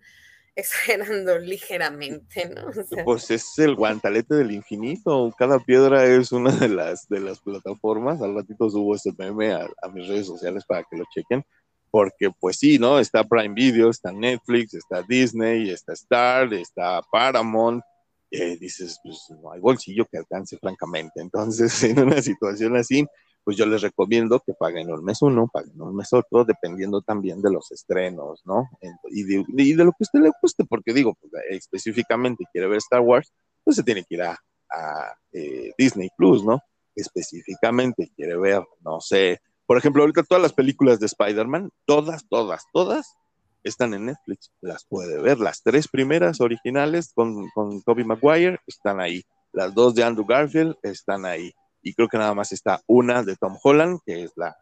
[0.55, 2.71] exagerando ligeramente, ¿no?
[3.05, 5.33] pues es el guantalete del infinito.
[5.37, 8.21] Cada piedra es una de las, de las plataformas.
[8.21, 11.43] Al ratito subo este meme a mis redes sociales para que lo chequen
[11.91, 12.97] porque pues sí, ¿no?
[12.97, 17.83] Está Prime Video, está Netflix, está Disney, está Star, está Paramount,
[18.31, 21.19] eh, dices, pues no hay bolsillo que alcance francamente.
[21.21, 23.05] Entonces, en una situación así,
[23.43, 27.41] pues yo les recomiendo que paguen un mes uno, paguen un mes otro, dependiendo también
[27.41, 28.69] de los estrenos, ¿no?
[29.09, 33.01] Y de, lo que a usted le guste, porque digo, pues, específicamente quiere ver Star
[33.01, 33.31] Wars,
[33.63, 34.37] pues se tiene que ir a,
[35.33, 36.59] eh, Disney Plus, ¿no?
[36.95, 42.65] Específicamente quiere ver, no sé, por ejemplo, ahorita todas las películas de Spider-Man, todas, todas,
[42.73, 43.15] todas
[43.63, 44.51] están en Netflix.
[44.59, 45.39] Las puede ver.
[45.39, 49.23] Las tres primeras originales con, con Tobey Maguire están ahí.
[49.53, 51.53] Las dos de Andrew Garfield están ahí.
[51.81, 54.55] Y creo que nada más está una de Tom Holland, que es la,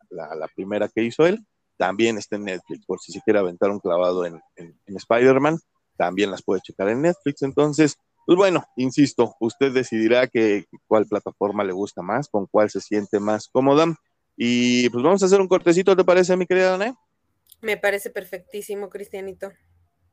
[0.55, 1.45] primera que hizo él.
[1.77, 4.41] También está en Netflix, por si se quiere aventar un clavado en,
[4.85, 5.59] Spider-Man,
[5.97, 7.41] también las puede checar en Netflix.
[7.41, 12.81] Entonces, pues bueno, insisto, usted decidirá que, cuál plataforma le gusta más, con cuál se
[12.81, 13.95] siente más cómoda.
[14.35, 16.95] Y pues vamos a hacer un cortecito, ¿te parece, mi querida Dana?
[17.61, 19.51] Me parece perfectísimo, Cristianito.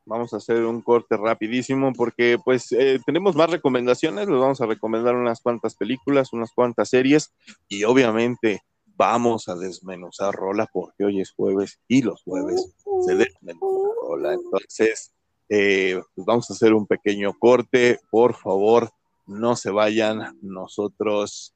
[0.07, 4.65] Vamos a hacer un corte rapidísimo porque pues eh, tenemos más recomendaciones, les vamos a
[4.65, 7.33] recomendar unas cuantas películas, unas cuantas series
[7.67, 12.73] y obviamente vamos a desmenuzar rola porque hoy es jueves y los jueves
[13.05, 14.33] se desmenuzan rola.
[14.33, 15.13] Entonces,
[15.49, 18.89] eh, pues vamos a hacer un pequeño corte, por favor,
[19.25, 21.53] no se vayan, nosotros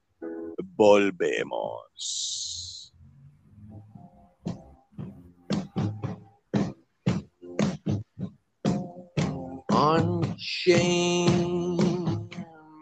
[0.76, 2.61] volvemos.
[9.82, 11.28] Unchain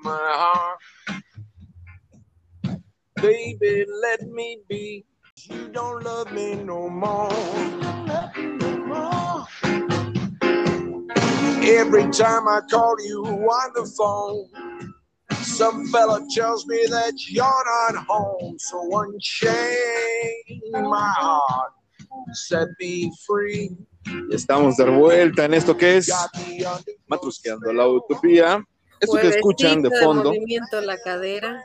[0.03, 0.79] my heart.
[3.15, 5.05] Baby, let me be.
[5.49, 7.31] You don't love me no more.
[11.63, 14.49] Every time I call you on the phone,
[15.41, 18.57] some fella tells me that you're not home.
[18.59, 21.71] So unchain my heart,
[22.33, 23.69] set me free.
[24.31, 26.11] Estamos de vuelta en esto que es
[27.07, 28.63] Matrusqueando la Utopía.
[28.99, 30.25] Esto que escuchan de fondo.
[30.25, 31.61] movimiento la cadera.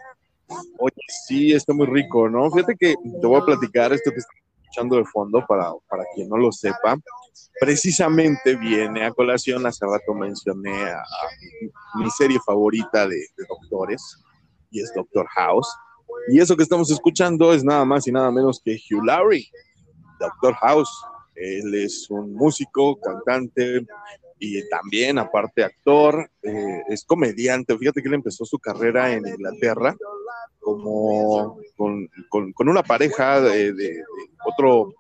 [0.79, 0.95] Oye,
[1.27, 2.51] sí, está muy rico, ¿no?
[2.51, 6.29] Fíjate que te voy a platicar esto que están escuchando de fondo para, para quien
[6.29, 6.97] no lo sepa.
[7.61, 11.03] Precisamente viene a colación, hace rato mencioné a,
[11.99, 14.23] mi, serie favorita de, de doctores
[14.71, 15.69] y es Doctor House.
[16.29, 19.49] Y eso que estamos escuchando es nada más y nada menos que Hugh Laurie,
[20.21, 20.91] Doctor House,
[21.35, 23.87] él es un músico, cantante,
[24.39, 27.77] y también, aparte actor, eh, es comediante.
[27.79, 29.97] Fíjate que él empezó su carrera en Inglaterra
[30.61, 32.09] como con,
[32.59, 34.03] una pareja de,
[34.45, 34.95] otro,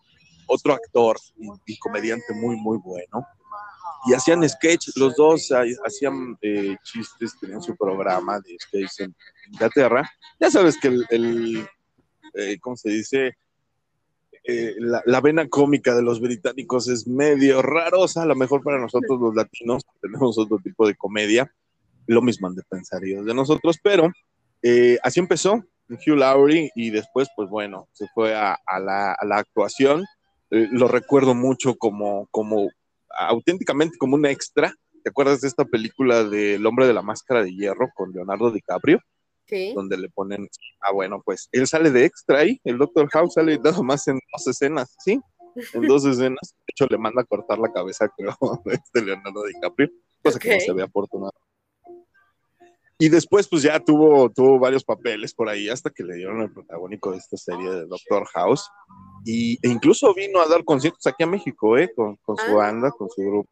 [0.46, 1.16] otro actor
[1.66, 3.26] y, comediante muy, muy bueno.
[4.06, 5.50] Y hacían sketch, los dos
[5.84, 9.16] hacían eh, chistes, tenían su programa de sketch en
[9.50, 10.08] Inglaterra.
[10.38, 11.68] Ya sabes que el, el
[12.34, 13.36] eh, ¿cómo se dice?
[14.46, 19.18] Eh, la, vena cómica de los británicos es medio rarosa, a lo mejor para nosotros
[19.18, 21.50] los latinos tenemos otro tipo de comedia,
[22.06, 24.12] lo mismo han de pensar ellos de nosotros, pero
[24.60, 30.04] eh, así empezó Hugh Laurie y después, pues bueno, se fue a, la, actuación.
[30.50, 32.68] Eh, lo recuerdo mucho como, como
[33.08, 34.74] auténticamente como un extra.
[35.02, 38.50] ¿Te acuerdas de esta película de El hombre de la máscara de hierro con Leonardo
[38.50, 39.00] DiCaprio?
[39.74, 40.48] Donde le ponen,
[40.80, 44.18] ah, bueno, pues él sale de extra ahí, el Doctor House sale nada más en
[44.32, 45.20] dos escenas, ¿sí?
[45.72, 49.90] En dos escenas, de hecho le manda a cortar la cabeza, creo, de Leonardo DiCaprio,
[50.22, 51.32] cosa que no se ve afortunado.
[52.96, 56.52] Y después, pues ya tuvo, tuvo varios papeles por ahí hasta que le dieron el
[56.52, 58.70] protagónico de esta serie de Doctor House.
[59.24, 61.92] Y, e incluso vino a dar conciertos aquí a México, ¿eh?
[61.94, 62.54] Con, con su ah.
[62.54, 63.50] banda, con su grupo.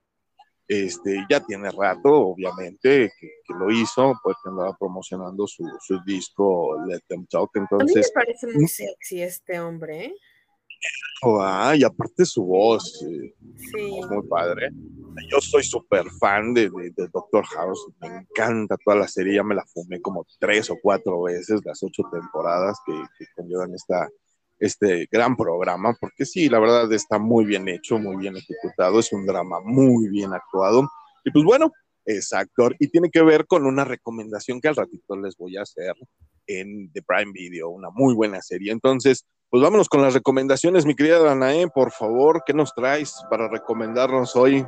[0.68, 5.64] Este, ya tiene rato, obviamente, que, lo hizo, porque andaba promocionando su,
[6.06, 7.50] disco Let Them Talk.
[7.54, 10.06] Entonces, a mí me parece muy sexy este hombre.
[10.06, 10.14] ¿eh?
[11.24, 14.00] Ah, y aparte su voz, eh, sí.
[14.10, 14.70] muy padre.
[15.30, 19.54] Yo soy súper fan de, de, Doctor House, me encanta toda la serie, ya me
[19.54, 24.08] la fumé como tres o cuatro veces, las ocho temporadas que, que conllevan esta,
[24.62, 29.12] este gran programa, porque sí, la verdad está muy bien hecho, muy bien ejecutado, es
[29.12, 30.88] un drama muy bien actuado.
[31.24, 31.72] Y pues bueno,
[32.04, 35.62] es actor y tiene que ver con una recomendación que al ratito les voy a
[35.62, 35.94] hacer
[36.46, 38.70] en The Prime Video, una muy buena serie.
[38.70, 43.48] Entonces, pues vámonos con las recomendaciones, mi querida Danae, por favor, ¿qué nos traes para
[43.48, 44.64] recomendarnos hoy?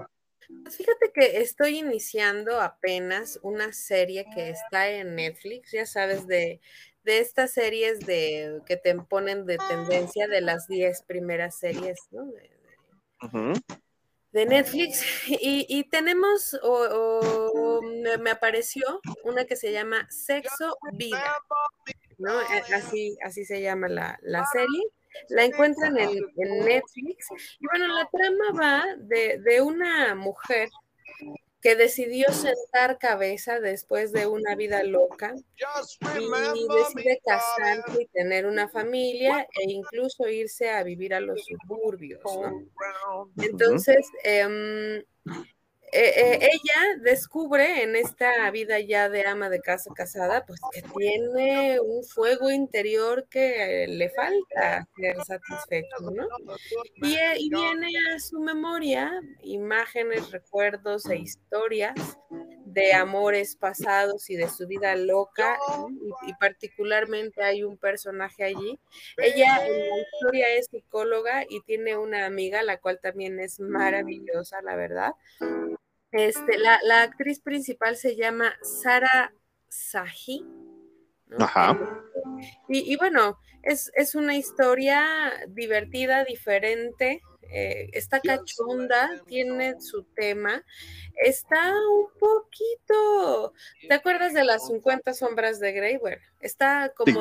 [0.64, 6.60] Pues fíjate que estoy iniciando apenas una serie que está en Netflix, ya sabes, de
[7.04, 12.26] de estas series de que te ponen de tendencia de las 10 primeras series, ¿no?
[14.32, 15.04] De, Netflix.
[15.26, 17.80] Y, tenemos, o,
[18.20, 21.36] me apareció una que se llama Sexo Vida,
[22.18, 22.32] ¿no?
[22.74, 24.18] Así, así se llama la,
[24.52, 24.82] serie.
[25.28, 27.28] La encuentran en, Netflix.
[27.60, 30.68] Y bueno, la trama va de, de una mujer
[31.64, 38.68] que decidió sentar cabeza después de una vida loca y decide casarse y tener una
[38.68, 42.20] familia e incluso irse a vivir a los suburbios.
[43.38, 45.06] Entonces, eh,
[45.96, 51.78] eh, ella descubre en esta vida ya de ama de casa casada, pues que tiene
[51.80, 56.26] un fuego interior que le falta ser satisfecho, ¿no?
[56.96, 61.94] Y, eh, y viene a su memoria imágenes, recuerdos e historias
[62.64, 65.56] de amores pasados y de su vida loca,
[65.88, 68.80] y, y, particularmente hay un personaje allí.
[69.16, 74.60] Ella en la historia es psicóloga y tiene una amiga, la cual también es maravillosa,
[74.62, 75.12] la verdad.
[76.14, 79.34] Este, la, actriz principal se llama Sara
[79.68, 80.46] Sahi.
[81.40, 81.76] Ajá.
[82.68, 90.64] Y, bueno, es, una historia divertida, diferente, eh, está cachonda, tiene su tema,
[91.16, 93.52] está un poquito,
[93.88, 95.96] ¿te acuerdas de las 50 sombras de Grey?
[95.96, 97.20] Bueno, está como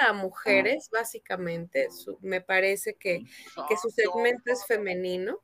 [0.00, 1.88] a mujeres, básicamente,
[2.20, 3.24] me parece que,
[3.68, 5.40] que su segmento es femenino.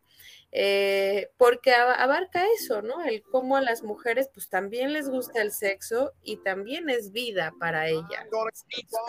[0.50, 3.04] Eh, porque abarca eso, ¿no?
[3.04, 7.52] El cómo a las mujeres pues también les gusta el sexo y también es vida
[7.60, 8.26] para ellas.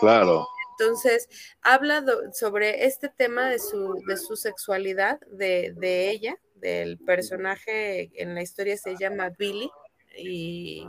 [0.00, 0.46] Claro.
[0.78, 1.28] Entonces,
[1.62, 8.34] habla sobre este tema de su, de su sexualidad, de, de ella, del personaje en
[8.34, 9.70] la historia se llama Billy,
[10.16, 10.86] y,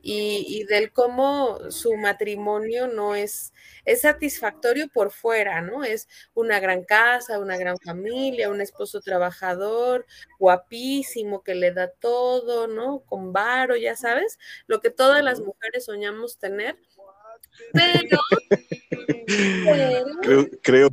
[0.00, 3.52] y, del cómo su matrimonio no es,
[3.84, 5.84] es satisfactorio por fuera, ¿no?
[5.84, 10.06] Es una gran casa, una gran familia, un esposo trabajador,
[10.38, 13.00] guapísimo, que le da todo, ¿no?
[13.00, 16.76] Con varo, ya sabes, lo que todas las mujeres soñamos tener.
[17.72, 18.18] Pero,
[20.22, 20.90] creo, creo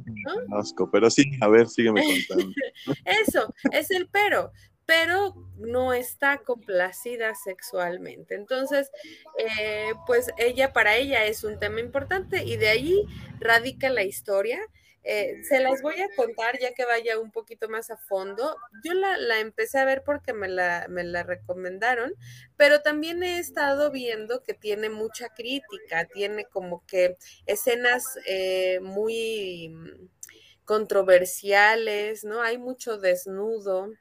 [0.91, 2.53] pero sí, a ver, sígueme contando.
[3.05, 4.51] Eso, es el pero
[4.85, 8.35] pero no está complacida sexualmente.
[8.35, 8.91] Entonces,
[9.37, 13.05] eh, pues ella, para ella es un tema importante y de ahí
[13.39, 14.59] radica la historia.
[15.07, 18.57] Eh, se las voy a contar ya que vaya un poquito más a fondo.
[18.83, 22.15] Yo la, empecé a ver porque me la, me la, recomendaron,
[22.57, 29.71] pero también he estado viendo que tiene mucha crítica, tiene como que escenas eh, muy
[30.65, 32.41] controversiales, ¿no?
[32.41, 33.91] Hay mucho desnudo,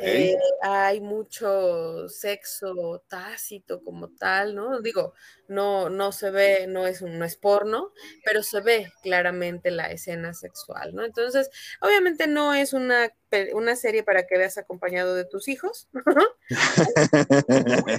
[0.00, 4.80] Eh, hay mucho sexo tácito como tal, ¿no?
[4.80, 5.14] Digo,
[5.48, 7.92] no, no se ve, no es, un, no es porno,
[8.24, 11.04] pero se ve claramente la escena sexual, ¿no?
[11.04, 11.50] Entonces,
[11.80, 13.12] obviamente no es una,
[13.54, 15.88] una serie para que veas acompañado de tus hijos,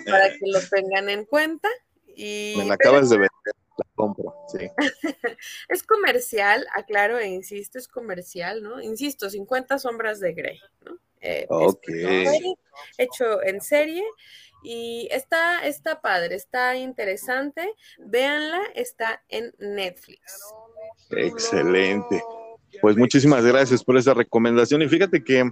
[0.09, 1.69] para que lo tengan en cuenta.
[2.15, 4.69] Y, Me la acabas de vender, la compro, sí.
[5.69, 8.81] es comercial, aclaro e insisto, es comercial, ¿no?
[8.81, 10.97] Insisto, 50 sombras de Grey, ¿no?
[11.21, 11.47] Eh,
[12.97, 14.03] hecho en serie
[14.63, 17.73] y está, está padre, está interesante.
[17.99, 20.41] Véanla, está en Netflix.
[21.11, 22.21] Excelente.
[22.81, 24.81] Pues muchísimas gracias por esa recomendación.
[24.81, 25.51] Y fíjate que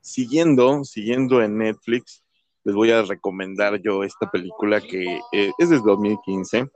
[0.00, 2.22] siguiendo, siguiendo en Netflix,
[2.64, 6.66] les voy a recomendar yo esta película que eh, es desde 2015.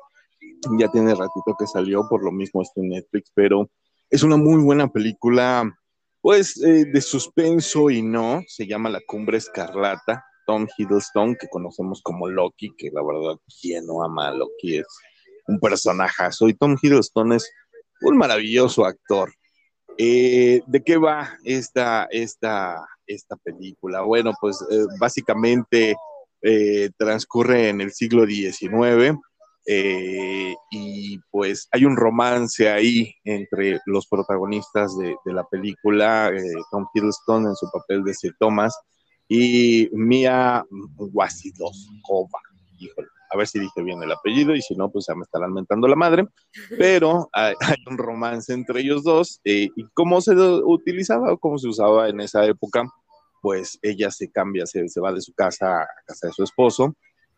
[0.79, 3.71] Ya tiene ratito que salió, por lo mismo está en Netflix, pero
[4.11, 5.73] es una muy buena película
[6.21, 12.03] pues eh, de suspenso y no, se llama La Cumbre Escarlata, Tom Hiddleston, que conocemos
[12.03, 14.79] como Loki, que la verdad, ¿quién no ama a Loki?
[14.79, 14.87] Es
[15.47, 17.51] un personajazo, y Tom Hiddleston es
[18.03, 19.33] un maravilloso actor.
[19.99, 24.03] Eh, ¿De qué va esta, esta, esta película?
[24.03, 25.95] Bueno, pues eh, básicamente
[26.97, 29.21] transcurre en el siglo XIX
[29.73, 36.43] eh, y pues hay un romance ahí entre los protagonistas de, la película, eh,
[36.73, 38.77] Tom Hiddleston en su papel de Sir Thomas
[39.29, 40.65] y Mia
[40.97, 42.41] Wasidowska,
[42.81, 45.53] híjole, a ver si dije bien el apellido y si no, pues ya me estarán
[45.53, 46.27] mentando la madre,
[46.77, 47.55] pero hay,
[47.89, 52.21] un romance entre ellos dos eh, y cómo se utilizaba o cómo se usaba en
[52.21, 52.91] esa época,
[53.41, 56.97] pues ella se cambia, se va de su casa a casa de su esposo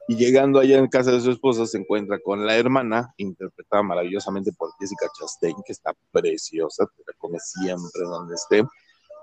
[0.08, 4.52] y llegando allá en casa de su esposa se encuentra con la hermana, interpretada maravillosamente
[4.52, 8.64] por Jessica Chastain, que está preciosa, te la come siempre donde esté.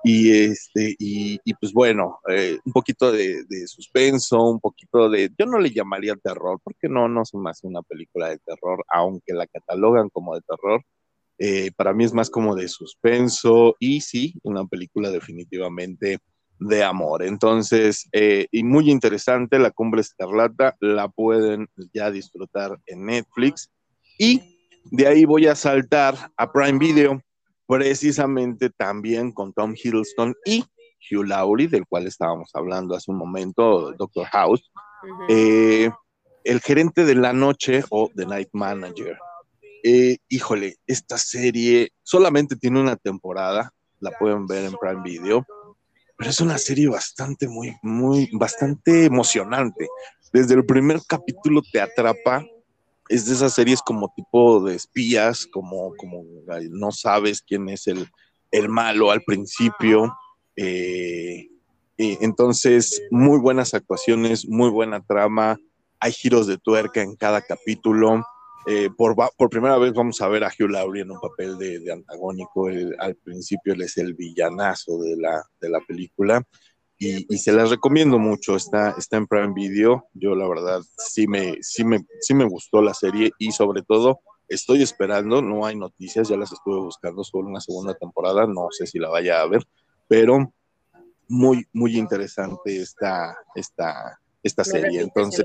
[0.04, 5.60] Y, este, y, pues bueno, eh, un poquito de, suspenso, un poquito de, yo no
[5.60, 10.10] le llamaría terror, porque no, no es más una película de terror, aunque la catalogan
[10.10, 10.84] como de terror.
[11.38, 16.20] Eh, para mí es más como de suspenso y sí, una película definitivamente
[16.60, 17.24] de amor.
[17.24, 23.72] Entonces, eh, y muy interesante, La Cumbre Escarlata, la pueden ya disfrutar en Netflix.
[24.18, 24.58] Y
[24.92, 27.22] de ahí voy a saltar a Prime Video,
[27.66, 30.66] precisamente también con Tom Hiddleston y
[31.10, 34.72] Hugh Laurie, del cual estábamos hablando hace un momento, Doctor House,
[35.30, 35.90] eh,
[36.44, 39.18] el gerente de la noche o The Night Manager.
[39.84, 45.46] Eh, híjole, esta serie solamente tiene una temporada, la pueden ver en Prime Video
[46.20, 49.88] pero es una serie bastante, muy, muy, bastante emocionante.
[50.34, 52.46] Desde el primer capítulo te atrapa.
[53.08, 56.26] Es de esas series como tipo de espías, como, como
[56.72, 58.06] no sabes quién es el,
[58.52, 60.14] el malo al principio.
[60.58, 61.48] Eh,
[61.98, 65.58] entonces, muy buenas actuaciones, muy buena trama.
[66.02, 68.26] Hay giros de tuerca en cada capítulo.
[68.72, 71.92] Eh, por, por, primera vez vamos a ver a Hugh Laurie en un papel de,
[71.92, 72.68] antagónico.
[73.00, 76.44] al principio él es el villanazo de la, de la película
[76.96, 78.56] y, se las recomiendo mucho.
[78.56, 80.06] Está, está en Prime Video.
[80.14, 84.20] Yo la verdad sí me, sí, me, sí me gustó la serie y sobre todo
[84.48, 88.86] estoy esperando, no hay noticias, ya las estuve buscando sobre una segunda temporada, no sé
[88.86, 89.64] si la vaya a ver,
[90.08, 90.54] pero
[91.28, 95.02] muy, muy interesante esta, esta, esta serie.
[95.02, 95.44] Entonces...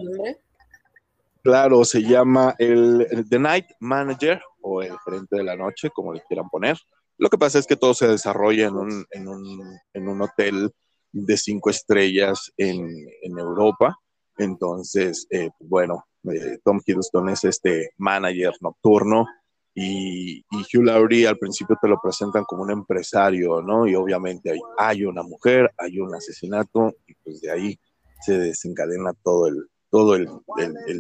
[1.45, 6.23] Claro, se llama el, The Night Manager o el gerente de la noche, como le
[6.23, 6.79] quieran poner.
[7.19, 10.73] Lo que pasa es que todo se desarrolla en un, en un, en un hotel
[11.13, 12.89] de cinco estrellas en,
[13.39, 13.95] Europa.
[14.39, 19.27] Entonces, eh, bueno, eh, Tom Hiddleston es este manager nocturno
[19.75, 23.87] y, y, Hugh Laurie al principio te lo presentan como un empresario, ¿no?
[23.87, 27.79] Y obviamente hay una mujer, hay un asesinato y pues de ahí
[28.23, 30.29] se desencadena todo el, todo el,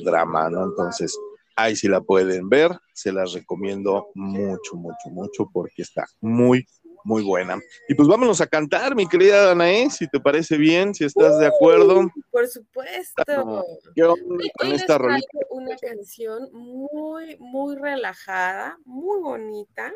[0.04, 0.66] drama, ¿no?
[0.66, 1.18] Entonces,
[1.56, 6.64] ahí sí la pueden ver, se las recomiendo mucho, mucho, mucho, porque está muy,
[7.02, 7.58] muy buena.
[7.88, 11.46] Y pues vámonos a cantar, mi querida Danae, si te parece bien, si estás de
[11.48, 12.08] acuerdo.
[12.30, 13.64] Por supuesto.
[13.96, 14.14] Yo
[14.60, 15.26] con esta rolita.
[15.50, 19.92] Una canción muy, muy relajada, muy bonita,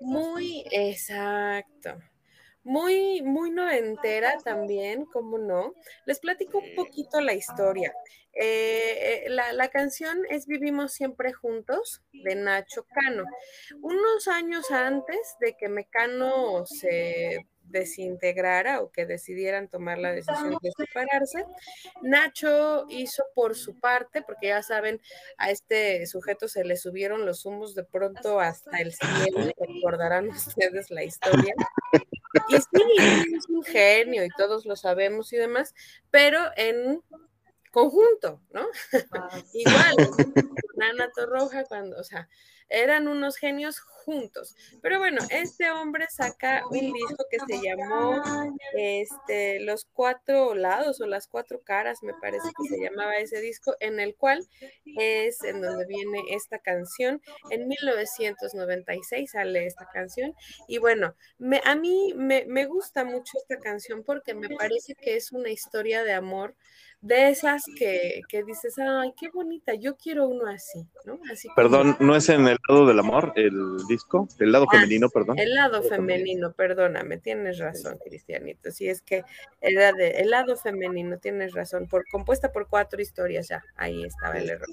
[0.00, 2.00] muy exacto
[2.64, 5.74] muy, muy noventera también, ¿cómo no?
[6.06, 7.92] Les platico un poquito la historia.
[8.32, 13.24] Eh, eh, la, canción es Vivimos siempre juntos de Nacho Cano.
[13.80, 20.70] Unos años antes de que Mecano se desintegrara o que decidieran tomar la decisión de
[20.76, 21.44] separarse.
[22.02, 25.00] Nacho hizo por su parte, porque ya saben,
[25.38, 30.90] a este sujeto se le subieron los humos de pronto hasta el cielo, recordarán ustedes
[30.90, 31.54] la historia.
[32.48, 35.74] Y sí, es un genio y todos lo sabemos y demás,
[36.10, 37.02] pero en
[37.70, 38.66] conjunto, ¿no?
[39.54, 39.96] Igual,
[40.76, 42.28] Nana Torroja, cuando, o sea,
[42.68, 44.54] eran unos genios juntos.
[44.82, 48.22] Pero bueno, este hombre saca un disco que se llamó
[48.76, 53.74] este, Los Cuatro Lados o Las Cuatro Caras, me parece que se llamaba ese disco,
[53.80, 54.46] en el cual
[54.98, 57.22] es en donde viene esta canción.
[57.50, 60.34] En 1996 sale esta canción.
[60.68, 65.16] Y bueno, me, a mí me, me gusta mucho esta canción porque me parece que
[65.16, 66.54] es una historia de amor
[67.04, 71.20] de esas que, que, dices, ay, qué bonita, yo quiero uno así, ¿no?
[71.30, 74.26] Así Perdón, ¿no es en el lado del amor el disco?
[74.38, 75.38] El lado ah, femenino, perdón.
[75.38, 78.70] El lado femenino, perdóname, tienes razón, Cristianito.
[78.70, 79.22] Sí, es que
[79.60, 84.38] era de, el lado femenino, tienes razón, por, compuesta por cuatro historias ya, ahí estaba
[84.38, 84.68] el error.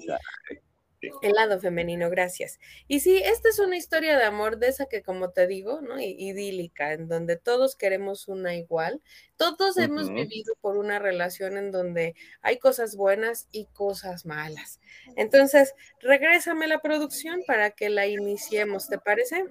[1.22, 2.60] El lado femenino, gracias.
[2.86, 6.00] Y sí, esta es una historia de amor de esa que, como te digo, ¿no?
[6.00, 9.00] Idílica, en donde todos queremos una igual.
[9.36, 14.80] Todos hemos vivido por una relación en donde hay cosas buenas y cosas malas.
[15.16, 19.44] Entonces, regrésame la producción para que la iniciemos, ¿te parece?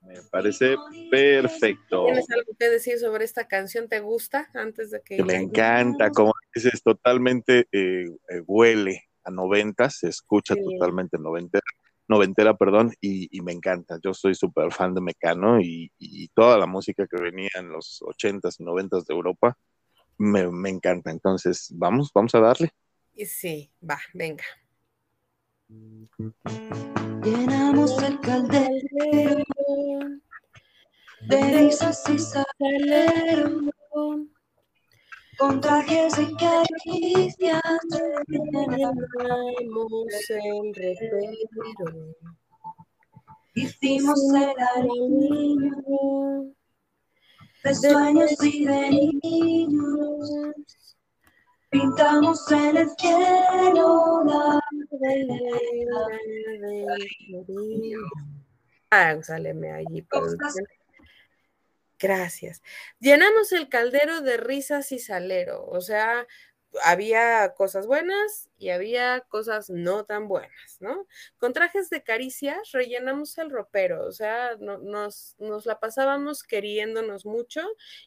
[0.00, 0.76] Me parece
[1.10, 2.04] perfecto.
[2.06, 3.88] ¿Tienes algo que decir sobre esta canción?
[3.88, 5.22] ¿Te gusta antes de que...
[5.22, 11.64] Me encanta, como dices, totalmente eh, eh, huele a 90, se escucha totalmente noventera,
[12.08, 13.98] noventera, perdón, y, me encanta.
[14.02, 15.90] Yo soy súper fan de Mecano y,
[16.34, 19.56] toda la música que venía en los 80s y 90s de Europa
[20.18, 21.10] me, me encanta.
[21.10, 22.70] Entonces, vamos, vamos a darle.
[23.24, 24.44] Sí, va, venga.
[27.24, 29.42] Llenamos el caldero
[31.22, 32.18] de risas y
[35.38, 37.62] con trajes y caricias
[38.28, 38.96] llenamos
[40.30, 42.14] el repero.
[43.54, 46.52] Hicimos el anillo
[47.64, 50.30] de sueños y de niños.
[51.70, 54.60] Pintamos en el cielo la
[58.90, 60.02] Ah, sáleme allí.
[60.02, 60.36] Por
[62.00, 62.62] Gracias.
[63.00, 66.26] Llenamos el caldero de risas y salero, o sea,
[66.84, 71.06] había cosas buenas y había cosas no tan buenas, ¿no?
[71.38, 77.60] Con trajes de caricias rellenamos el ropero, o sea, nos, nos, la pasábamos queriéndonos mucho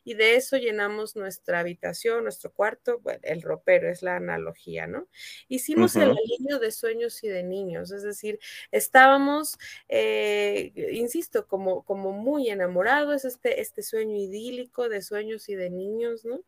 [0.04, 5.08] y de eso llenamos nuestra habitación, nuestro cuarto, bueno, el ropero es la analogía, ¿no?
[5.48, 8.40] Hicimos el aliño de sueños y de niños, es decir,
[8.72, 15.70] estábamos, eh, insisto, como, como muy enamorados, este, este sueño idílico de sueños y de
[15.70, 16.42] niños, ¿no?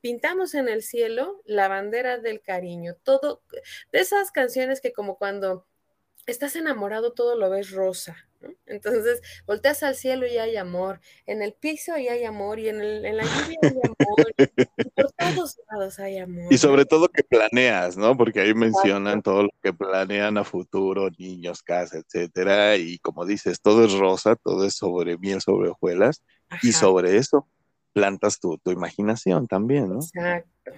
[0.00, 3.42] Pintamos en el cielo la bandera del cariño, todo,
[3.92, 5.66] de esas canciones que como cuando
[6.26, 8.28] estás enamorado todo lo ves rosa,
[8.66, 12.80] Entonces volteas al cielo y hay amor, en el piso y hay amor, y en,
[12.80, 14.34] en la lluvia hay amor,
[14.94, 16.52] por todos lados hay amor.
[16.52, 18.16] Y sobre todo que planeas, ¿no?
[18.16, 23.60] Porque ahí mencionan todo lo que planean a futuro, niños, casa, etcétera, y como dices,
[23.60, 26.22] todo es rosa, todo es sobre miel, sobre hojuelas,
[26.62, 27.48] y sobre eso
[27.92, 29.96] plantas tu, tu imaginación también, ¿no?
[29.96, 30.72] Exacto.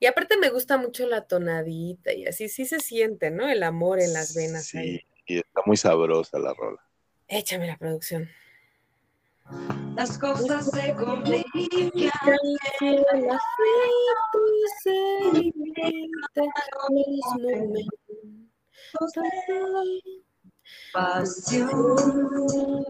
[0.00, 3.48] Y aparte me gusta mucho la tonadita y así sí se siente, ¿no?
[3.48, 4.66] El amor en las venas.
[4.66, 6.80] Sí, y está muy sabrosa la rola.
[7.28, 8.28] Échame la producción.
[9.96, 11.44] Las cosas se complican.
[11.94, 13.40] La
[14.82, 15.04] se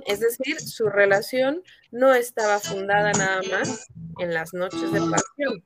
[0.07, 3.89] es decir, su relación no estaba fundada nada más
[4.19, 5.01] en las noches de
[5.37, 5.63] pasión.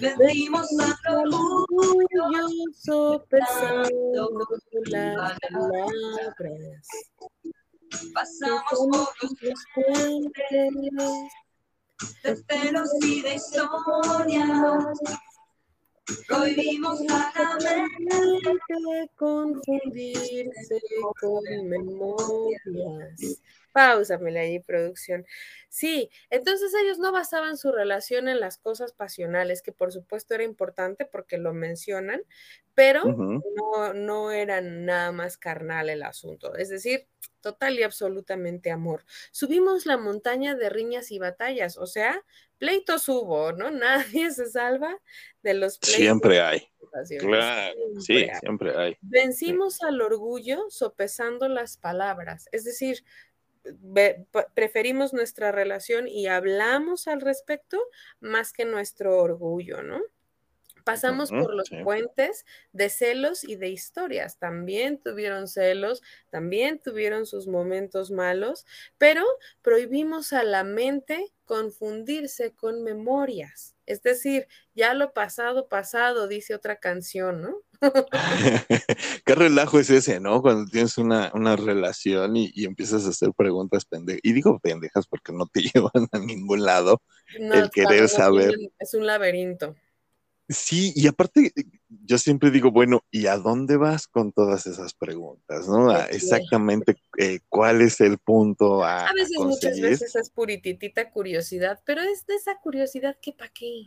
[0.00, 2.98] Vendimos a orgulloso
[3.28, 4.30] pensando
[4.86, 6.86] las palabras.
[8.14, 8.62] Pasamos
[9.20, 10.72] por los puentes
[12.22, 14.98] de celos y de historias.
[16.28, 20.80] Prohibimos la mente confundirse
[21.20, 23.42] con memorias.
[23.72, 25.26] Páusamela ahí, producción.
[25.68, 30.44] Sí, entonces ellos no basaban su relación en las cosas pasionales, que por supuesto era
[30.44, 32.22] importante porque lo mencionan,
[32.76, 36.54] pero no, no eran nada más carnal el asunto.
[36.56, 37.08] Es decir,
[37.40, 39.04] total y absolutamente amor.
[39.30, 42.22] Subimos la montaña de riñas y batallas, o sea,
[42.58, 43.70] pleitos hubo, ¿no?
[44.20, 44.94] Nadie se salva
[45.42, 46.02] de los pleitos.
[46.02, 46.68] Siempre hay.
[47.18, 48.96] Claro, sí, siempre hay.
[49.00, 53.04] Vencimos al orgullo sopesando las palabras, es decir,
[54.54, 57.80] preferimos nuestra relación y hablamos al respecto
[58.20, 60.00] más que nuestro orgullo, ¿no?
[60.86, 64.38] Pasamos por los puentes de celos y de historias.
[64.38, 68.64] También tuvieron celos, también tuvieron sus momentos malos,
[68.96, 69.24] pero
[69.62, 73.74] prohibimos a la mente confundirse con memorias.
[73.84, 77.56] Es decir, ya lo pasado, pasado, dice otra canción, ¿no?
[79.26, 80.40] Qué relajo es ese, ¿no?
[80.40, 84.20] Cuando tienes una, relación y, empiezas a hacer preguntas pendejas.
[84.22, 87.02] Y digo pendejas porque no te llevan a ningún lado
[87.34, 88.54] el querer saber.
[88.78, 89.74] Es un laberinto.
[90.48, 91.52] Sí, y aparte,
[91.88, 95.66] yo siempre digo, bueno, ¿y a dónde vas con todas esas preguntas?
[95.66, 95.92] ¿No?
[96.02, 99.08] exactamente eh, cuál es el punto a.
[99.08, 103.86] A veces, muchas veces es purititita curiosidad, pero es de esa curiosidad que para qué.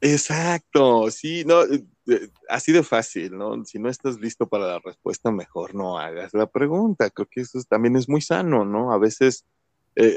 [0.00, 3.62] Exacto, sí, no, eh, eh, así de fácil, ¿no?
[3.66, 7.10] Si no estás listo para la respuesta, mejor no hagas la pregunta.
[7.10, 8.94] Creo que eso también es muy sano, ¿no?
[8.94, 9.44] A veces,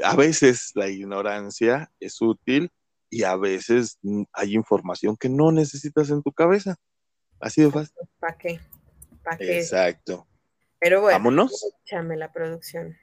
[0.02, 2.72] a veces la ignorancia es útil
[3.14, 6.74] y a veces mm, hay información que no necesitas en tu cabeza.
[7.38, 7.94] Así de fácil.
[8.18, 8.60] ¿Para qué?
[9.22, 9.58] ¿Para qué?
[9.60, 10.26] Exacto.
[10.80, 11.64] Pero bueno, vámonos.
[11.84, 12.96] Échame la producción.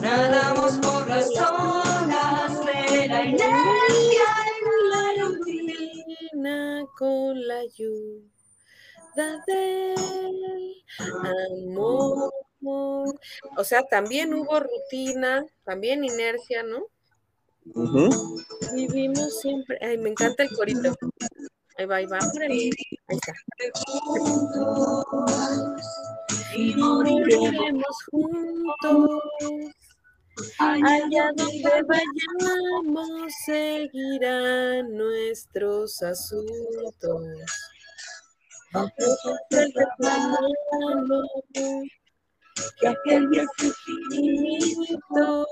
[0.00, 4.24] Nadamos por las olas de la inercia
[6.32, 10.84] y la con la ayuda del
[11.68, 12.32] amor.
[13.58, 16.86] O sea, también hubo rutina, también inercia, ¿no?
[18.74, 19.78] Vivimos siempre.
[19.82, 20.94] Ay, me encanta el corito.
[21.78, 22.18] Ahí va, ahí va.
[22.18, 22.70] Ahí
[23.08, 23.32] está.
[26.54, 29.10] Y moriremos juntos.
[30.58, 37.24] Allá donde vayamos seguirán nuestros asuntos.
[42.80, 45.46] Que aquel día infinito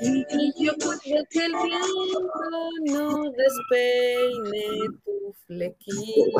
[0.00, 0.98] y yo puedo
[1.30, 2.30] que el viento
[2.86, 6.38] no despeine tu flequillo.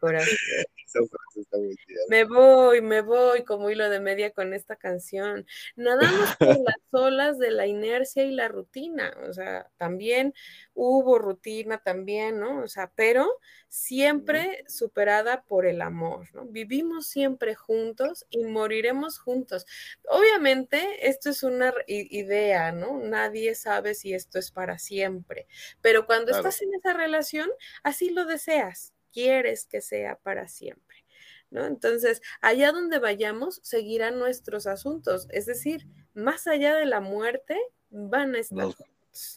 [0.00, 0.36] corazón.
[2.08, 5.46] Me voy, me voy como hilo de media con esta canción.
[5.76, 9.14] Nadamos por las olas de la inercia y la rutina.
[9.28, 10.34] O sea, también
[10.82, 12.62] hubo rutina también, ¿no?
[12.62, 16.46] O sea, pero siempre superada por el amor, ¿no?
[16.46, 19.66] Vivimos siempre juntos y moriremos juntos.
[20.08, 22.98] Obviamente, esto es una idea, ¿no?
[22.98, 25.46] Nadie sabe si esto es para siempre,
[25.82, 27.50] pero cuando estás en esa relación,
[27.82, 31.04] así lo deseas quieres que sea para siempre.
[31.50, 31.66] ¿No?
[31.66, 35.26] Entonces, allá donde vayamos, seguirán nuestros asuntos.
[35.30, 37.58] Es decir, más allá de la muerte,
[37.90, 38.68] van a estar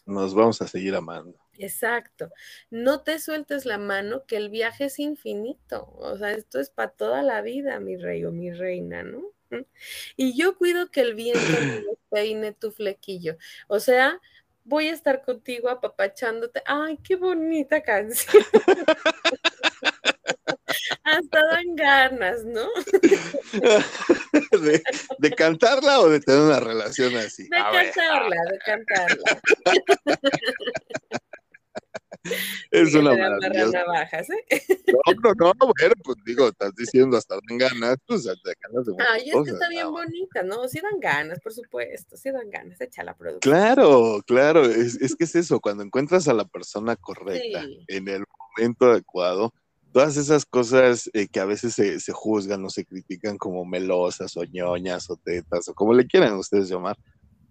[0.06, 1.38] Nos vamos a seguir amando.
[1.58, 2.30] Exacto.
[2.70, 5.92] No te sueltes la mano, que el viaje es infinito.
[5.96, 9.22] O sea, esto es para toda la vida, mi rey o mi reina, ¿no?
[10.16, 11.40] Y yo cuido que el viento
[12.10, 13.36] peine tu flequillo.
[13.68, 14.20] O sea,
[14.64, 16.62] voy a estar contigo apapachándote.
[16.66, 18.42] Ay, qué bonita canción.
[21.18, 22.68] Hasta dan ganas, ¿no?
[25.20, 27.44] ¿De, cantarla o de tener una relación así?
[27.44, 29.40] De cantarla, de cantarla.
[32.70, 33.66] Es una maravilla.
[33.66, 34.62] ¿eh?
[35.14, 38.94] No, no, no, bueno, pues digo, estás diciendo hasta dan ganas, pues te ganas de
[39.10, 40.66] Ay, es que está bien bonita, ¿no?
[40.66, 43.40] Sí dan ganas, por supuesto, sí dan ganas, echa la producción.
[43.40, 48.24] Claro, claro, es, es que es eso, cuando encuentras a la persona correcta en el
[48.56, 49.52] momento adecuado,
[49.94, 54.36] todas esas cosas eh, que a veces se, se, juzgan o se critican como melosas
[54.36, 56.98] o ñoñas o tetas o como le quieran ustedes llamar,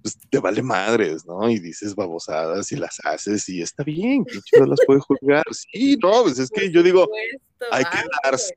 [0.02, 1.50] pues te vale madres, ¿no?
[1.50, 5.46] Y dices babosadas y las haces y está bien, que chido las puede juzgar.
[5.52, 7.08] Sí, no, pues es que yo digo,
[7.72, 8.54] hay que darse.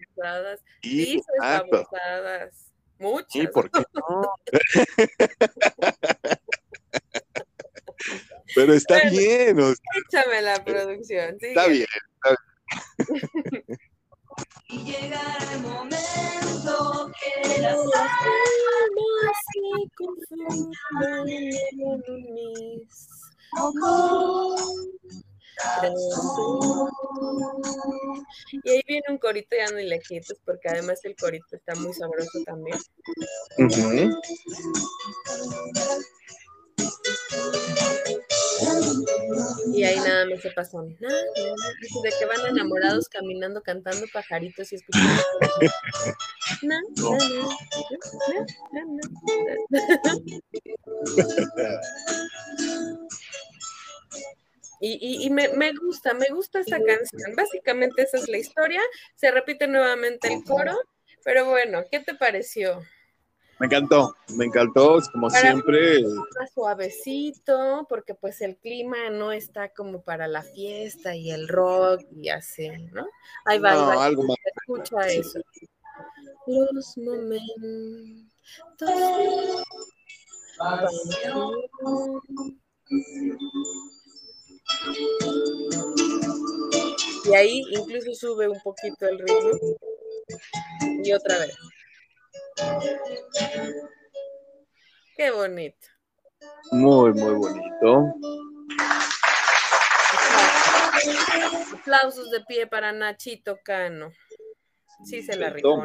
[0.83, 2.73] Sí, babosadas.
[2.99, 3.37] Muchas.
[3.37, 4.33] ¿Y por qué no?
[8.57, 9.61] Pero está bien.
[9.61, 11.37] O Échame la producción.
[11.41, 12.56] Está bien, está bien.
[14.69, 19.61] Y llegará el momento que las almas se
[19.97, 23.17] confundan en mis
[28.65, 32.43] y ahí viene un corito ya no lejitos, porque además el corito está muy sabroso
[32.45, 32.79] también.
[39.73, 40.83] Y ahí nada más se pasó.
[41.01, 41.23] Nada,
[42.03, 45.23] de que van enamorados caminando, cantando pajaritos y escuchando.
[54.81, 57.35] Y, y, me, me, gusta, me gusta esta canción.
[57.35, 58.81] Básicamente esa es la historia.
[59.15, 60.79] Se repite nuevamente el coro,
[61.25, 62.83] pero bueno, ¿qué te pareció?
[63.59, 66.05] Me encantó, me encantó, como siempre.
[66.53, 72.29] Suavecito, porque pues el clima no está como para la fiesta y el rock y
[72.29, 73.07] así, ¿no?
[73.47, 74.37] Ahí va, no, algo más.
[74.45, 75.41] Escucha eso.
[76.47, 78.37] Los momentos.
[87.25, 89.77] Y ahí incluso sube un poquito el ritmo.
[91.03, 91.57] Y otra vez.
[95.17, 95.87] Qué bonito.
[96.73, 98.15] Muy, muy bonito.
[101.73, 104.13] Aplausos de pie para Nachito Cano.
[105.05, 105.83] Sí, se la rifó.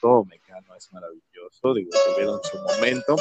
[0.00, 1.74] Todo Mecano, es maravilloso.
[1.74, 3.16] Digo, tuvieron su momento.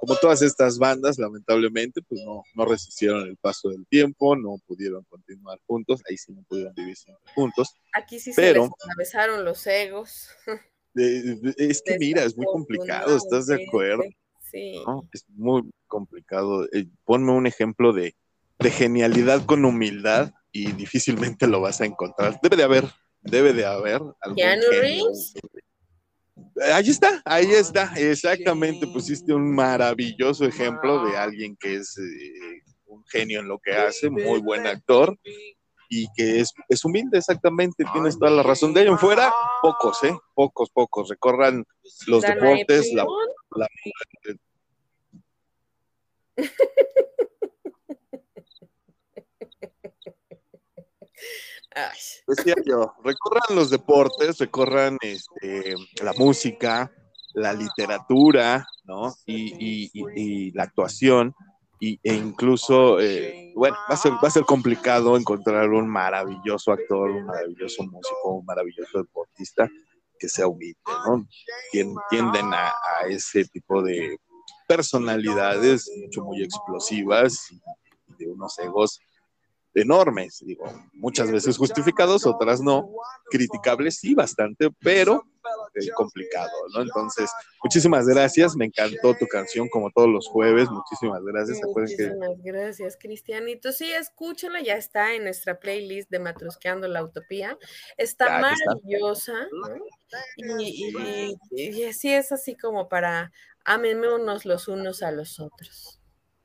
[0.00, 5.04] Como todas estas bandas, lamentablemente, pues no, no resistieron el paso del tiempo, no pudieron
[5.04, 6.02] continuar juntos.
[6.08, 6.96] Ahí sí no pudieron vivir
[7.34, 7.74] juntos.
[7.92, 10.30] Aquí sí se les atravesaron los egos.
[10.94, 14.04] es que mira, es muy complicado, ¿estás de acuerdo?
[14.50, 14.82] Sí.
[15.12, 16.66] Es muy complicado.
[16.72, 18.14] Eh, ponme un ejemplo de,
[18.62, 22.38] genialidad con humildad y difícilmente lo vas a encontrar.
[22.42, 22.84] Debe de haber,
[23.22, 24.02] debe de haber.
[24.36, 25.34] Keanu Reeves.
[26.74, 28.86] Ahí está, ahí está, exactamente.
[28.86, 34.10] Pusiste un maravilloso ejemplo de alguien que es eh, un genio en lo que hace,
[34.10, 35.16] muy buen actor
[35.92, 38.72] y que es, es humilde, exactamente, tienes toda la razón.
[38.72, 40.16] De ahí en fuera, pocos, ¿eh?
[40.34, 41.08] Pocos, pocos.
[41.08, 41.66] Recorran
[42.06, 43.04] los deportes, la,
[52.26, 56.92] Decía yo, recorran los deportes, recorran este, la música,
[57.34, 59.12] la literatura, ¿no?
[59.26, 61.34] Y, y la actuación,
[61.82, 66.72] y, e incluso, eh, bueno, va a, ser, va a ser complicado encontrar un maravilloso
[66.72, 69.68] actor, un maravilloso músico, un maravilloso deportista
[70.18, 71.26] que sea humilde, ¿no?
[71.72, 74.18] Tienden a, a ese tipo de
[74.68, 77.60] personalidades mucho, muy explosivas y
[78.18, 79.00] de unos egos
[79.72, 82.90] enormes, digo, muchas veces justificados, otras no,
[83.30, 85.24] criticables sí, bastante, pero
[85.74, 86.82] eh, complicado, ¿no?
[86.82, 87.30] Entonces,
[87.62, 91.60] muchísimas gracias, me encantó tu canción como todos los jueves, muchísimas gracias.
[91.64, 93.72] Muchísimas gracias, Cristianito.
[93.72, 97.58] Sí, escúchala, ya está en nuestra playlist de Matrusqueando la Utopía,
[97.96, 99.48] está maravillosa,
[100.36, 103.32] y, y, y, así es así como para
[103.64, 106.00] amémonos los unos a los otros.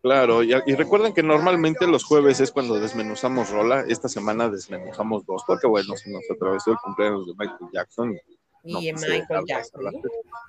[0.05, 3.85] Claro, y, recuerden que normalmente los jueves es cuando desmenuzamos rola.
[3.87, 8.13] Esta semana desmenuzamos dos, porque bueno, se nos atravesó el cumpleaños de Michael Jackson.
[8.13, 9.81] Y, Michael Jackson.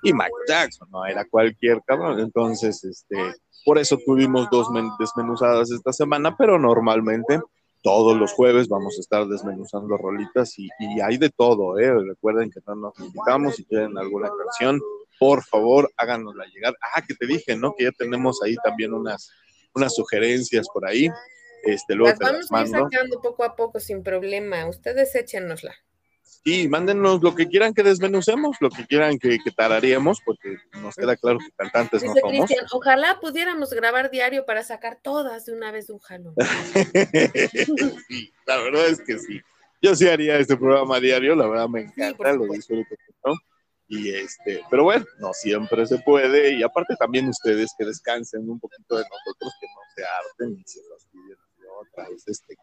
[0.03, 2.19] Y Michael Jackson, no era cualquier cabrón.
[2.19, 3.17] Entonces, este,
[3.65, 4.67] por eso tuvimos dos
[4.99, 7.39] desmenuzadas esta semana, pero normalmente
[7.83, 10.69] todos los jueves vamos a estar desmenuzando rolitas y,
[11.01, 11.93] hay de todo, ¿eh?
[11.93, 14.81] Recuerden que no nos invitamos, si quieren alguna canción,
[15.19, 16.75] por favor, háganosla llegar.
[16.93, 17.73] Ah, que te dije, ¿no?
[17.77, 19.31] Que ya tenemos ahí también unas
[19.77, 21.09] unas sugerencias por ahí.
[21.63, 24.67] Este, luego las vamos a ir sacando poco a poco sin problema.
[24.67, 25.75] Ustedes échenosla.
[26.43, 30.95] Sí, mándenos lo que quieran que desmenucemos, lo que quieran que, que tararíamos, porque nos
[30.95, 32.49] queda claro que cantantes no somos.
[32.71, 36.35] ojalá pudiéramos grabar diario para sacar todas de una vez de un jalón.
[38.07, 39.41] sí, la verdad es que sí.
[39.81, 42.95] Yo sí haría este programa diario, la verdad me encanta, lo disfruto.
[43.25, 43.33] ¿no?
[43.89, 46.53] Y este, pero bueno, no siempre se puede.
[46.55, 50.63] Y aparte también ustedes que descansen un poquito de nosotros, que no se harten y
[50.67, 51.37] se fastidien
[51.79, 52.55] otra vez este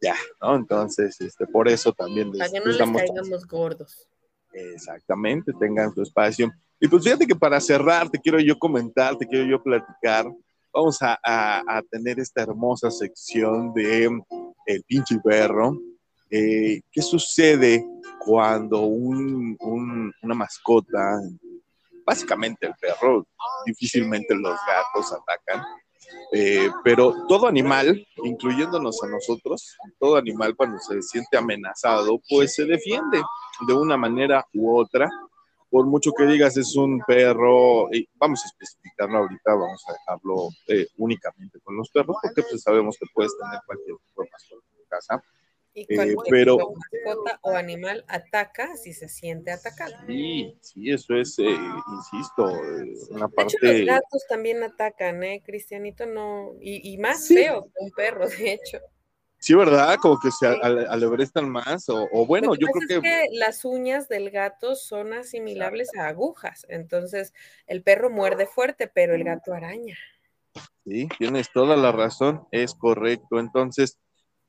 [0.00, 0.56] ya, ¿no?
[0.56, 4.08] Entonces, este, por eso también les, Para que no les, caigamos gordos.
[4.52, 6.52] Exactamente, tengan su espacio.
[6.80, 10.26] Y pues fíjate que para cerrar, te quiero yo comentar, te quiero yo platicar.
[10.72, 14.06] Vamos a, a, a tener esta hermosa sección de
[14.66, 15.76] El pinche perro.
[16.30, 17.84] Eh, ¿Qué sucede
[18.18, 21.20] cuando una mascota,
[22.04, 23.26] básicamente el perro,
[23.64, 25.64] difícilmente los gatos atacan,
[26.32, 32.64] eh, pero todo animal, incluyéndonos a nosotros, todo animal cuando se siente amenazado, pues se
[32.64, 33.22] defiende
[33.66, 35.08] de una manera u otra.
[35.70, 40.48] Por mucho que digas es un perro, y vamos a especificarlo ahorita, vamos a dejarlo
[40.66, 44.60] eh, únicamente con los perros, porque pues sabemos que puedes tener cualquier tipo de en
[44.60, 45.22] tu casa
[45.78, 49.94] y eh, pero mascota o animal ataca si se siente atacado.
[50.06, 53.54] Sí, sí, eso es, eh, insisto, eh, una parte.
[53.60, 55.42] De hecho, los gatos también atacan, ¿eh?
[55.44, 58.78] Cristianito no, y, más feo que un perro, de hecho.
[59.40, 59.96] Sí, ¿verdad?
[60.02, 63.08] Como que se alebrestan más, o, bueno, yo creo que...
[63.08, 63.26] que...
[63.32, 67.32] las uñas del gato son asimilables a agujas, entonces
[67.68, 69.96] el perro muerde fuerte, pero el gato araña.
[70.84, 73.38] Sí, tienes toda la razón, es correcto.
[73.38, 73.98] Entonces,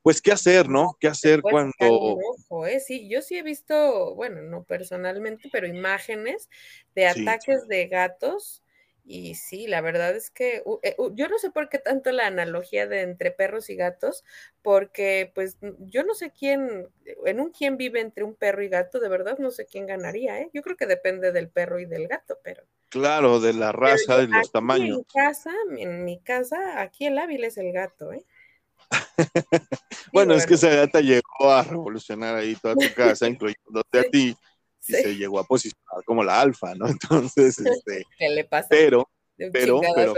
[0.02, 0.96] pues qué hacer, ¿no?
[0.98, 1.72] ¿Qué hacer cuando...
[1.80, 2.80] Ojo, ¿eh?
[2.80, 6.48] Sí, yo sí he visto, bueno, no personalmente, pero imágenes
[6.94, 8.62] de ataques de gatos.
[9.04, 12.86] Y sí, la verdad es que eh, yo no sé por qué tanto la analogía
[12.86, 14.24] de entre perros y gatos,
[14.62, 16.88] porque pues yo no sé quién,
[17.26, 20.38] en un quién vive entre un perro y gato, de verdad no sé quién ganaría,
[20.40, 20.50] ¿eh?
[20.52, 22.62] Yo creo que depende del perro y del gato, pero...
[22.88, 24.98] Claro, de la raza, de los tamaños.
[24.98, 28.24] En casa, en mi casa, aquí el hábil es el gato, ¿eh?
[30.12, 34.36] bueno, es que esa gata llegó a revolucionar ahí toda tu casa, incluyéndote a ti,
[34.86, 36.86] y se llegó a posicionar como la alfa, ¿no?
[36.88, 38.68] Entonces, este, ¿qué le pasa?
[38.70, 39.08] Pero,
[39.52, 40.14] pero, pero,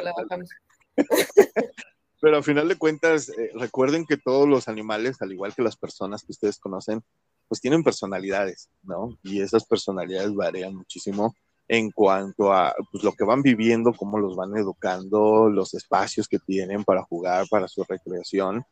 [2.21, 5.77] pero a final de cuentas, eh, recuerden que todos los animales, al igual que las
[5.77, 7.03] personas que ustedes conocen,
[7.49, 9.19] pues tienen personalidades, ¿no?
[9.23, 11.35] Y esas personalidades varían muchísimo
[11.73, 16.39] en cuanto a pues, lo que van viviendo, cómo los van educando, los espacios que
[16.39, 18.63] tienen para jugar, para su recreación.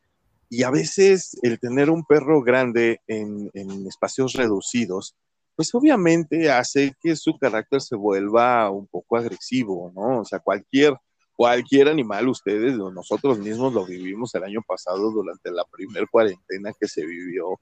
[0.51, 3.51] Y a veces el tener un perro grande en,
[3.87, 5.17] espacios reducidos,
[5.57, 10.21] pues obviamente hace que su carácter se vuelva un poco agresivo, ¿no?
[10.21, 10.95] O sea, cualquier,
[11.35, 16.75] cualquier animal, ustedes o nosotros mismos lo vivimos el año pasado durante la primer cuarentena
[16.79, 17.59] que se vivió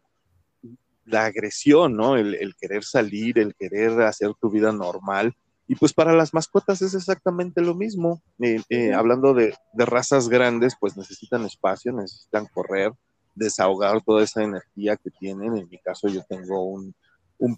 [1.08, 2.16] la agresión, ¿no?
[2.16, 5.34] El, querer salir, el querer hacer tu vida normal.
[5.66, 8.22] Y pues para las mascotas es exactamente lo mismo.
[8.40, 12.92] Eh, eh, hablando de, razas grandes, pues necesitan espacio, necesitan correr,
[13.34, 15.56] desahogar toda esa energía que tienen.
[15.56, 16.94] En mi caso yo tengo un,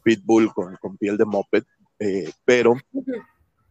[0.03, 1.65] pitbull con, piel de moped,
[1.99, 2.75] eh, pero,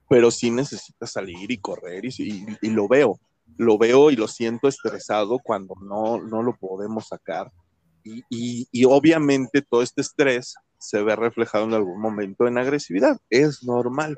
[0.10, 3.20] pero sí necesita salir y correr y, y, lo veo.
[3.58, 7.52] Lo veo y lo siento estresado cuando no, no lo podemos sacar
[8.30, 13.18] y, obviamente todo este estrés se ve reflejado en algún momento en agresividad.
[13.30, 14.16] Es normal,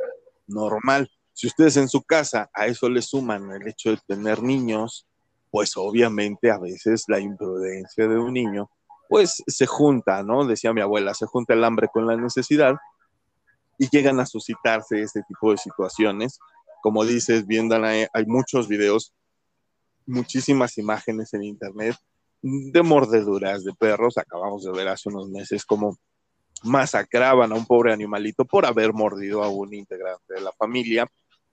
[0.47, 1.09] normal.
[1.33, 5.07] Si ustedes en su casa a eso le suman el hecho de tener niños,
[5.49, 8.69] pues obviamente a veces la imprudencia de un niño,
[9.09, 10.45] pues se junta, ¿no?
[10.45, 12.75] Decía mi abuela, se junta el hambre con la necesidad
[13.77, 16.39] y llegan a suscitarse este tipo de situaciones.
[16.81, 19.13] Como dices, viendo hay muchos videos,
[20.05, 21.95] muchísimas imágenes en internet
[22.41, 24.17] de mordeduras de perros.
[24.17, 25.97] Acabamos de ver hace unos meses cómo
[26.63, 31.07] masacraban a un pobre animalito por haber mordido a un integrante de la familia.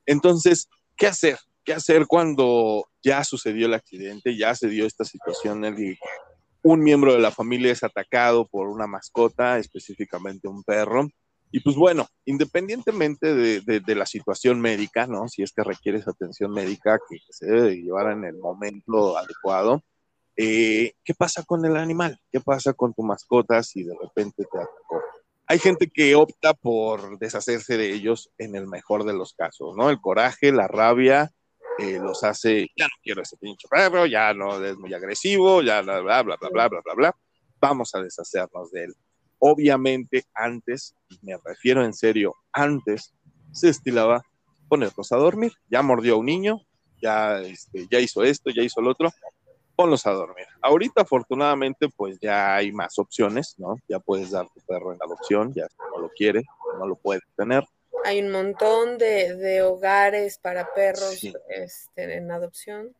[0.06, 1.38] Entonces, ¿qué hacer?
[1.64, 5.98] ¿Qué hacer cuando ya sucedió el accidente, ya se dio esta situación y
[6.62, 11.08] un miembro de la familia es atacado por una mascota, específicamente un perro?
[11.50, 15.28] Y pues bueno, independientemente de, la situación médica, ¿no?
[15.28, 19.82] Si es que requieres atención médica que se debe llevar en el momento adecuado,
[20.40, 22.16] eh, ¿qué pasa con el animal?
[22.30, 25.02] ¿Qué pasa con tu mascota si de repente te atacó?
[25.48, 29.90] Hay gente que opta por deshacerse de ellos en el mejor de los casos, ¿no?
[29.90, 31.32] El coraje, la rabia,
[31.80, 35.80] eh, los hace, ya no quiero ese pinche perro, ya no es muy agresivo, ya
[35.80, 37.16] bla, bla, bla, bla, bla, bla, bla, bla.
[37.60, 38.94] Vamos a deshacernos de él.
[39.40, 43.12] Obviamente antes, me refiero en serio, antes
[43.50, 44.22] se estilaba
[44.68, 45.52] ponerlos a dormir.
[45.68, 46.60] Ya mordió a un niño,
[47.02, 49.10] ya, este, ya hizo esto, ya hizo lo otro
[49.78, 50.44] ponlos a dormir.
[50.60, 53.76] Ahorita, afortunadamente, pues ya hay más opciones, ¿no?
[53.86, 56.42] Ya puedes dar tu perro en adopción, ya si no lo quiere,
[56.80, 57.64] no lo puede tener.
[58.04, 62.92] Hay un montón de, hogares para perros este, en adopción.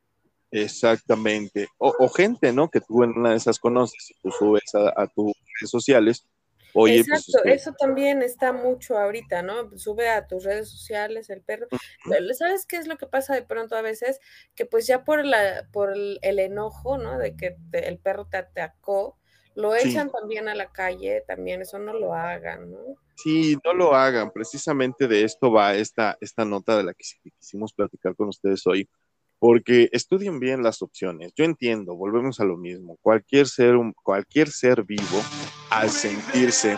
[0.53, 1.66] Exactamente.
[1.79, 2.70] O, gente, ¿no?
[2.70, 6.24] Que tú en una de esas conoces y tú subes a, a tus redes sociales
[6.75, 9.77] Oye, pues, Exacto, eso también está mucho ahorita, ¿no?
[9.79, 11.66] Sube a tus redes sociales el perro.
[12.35, 14.21] ¿Sabes qué es lo que pasa de pronto a veces?
[14.55, 17.19] Que pues ya por, la, por el, enojo, ¿no?
[17.19, 19.19] De que el perro te atacó,
[19.55, 22.79] lo echan también a la calle, también eso no lo hagan, ¿no?
[23.16, 24.31] Sí, no lo hagan.
[24.31, 27.05] Precisamente de esto va esta, esta nota de la que
[27.39, 28.89] quisimos platicar con ustedes hoy
[29.39, 31.32] porque estudien bien las opciones.
[31.36, 32.99] Yo entiendo, volvemos a lo mismo.
[33.03, 35.22] Cualquier ser, cualquier ser vivo,
[35.70, 36.76] al sentirse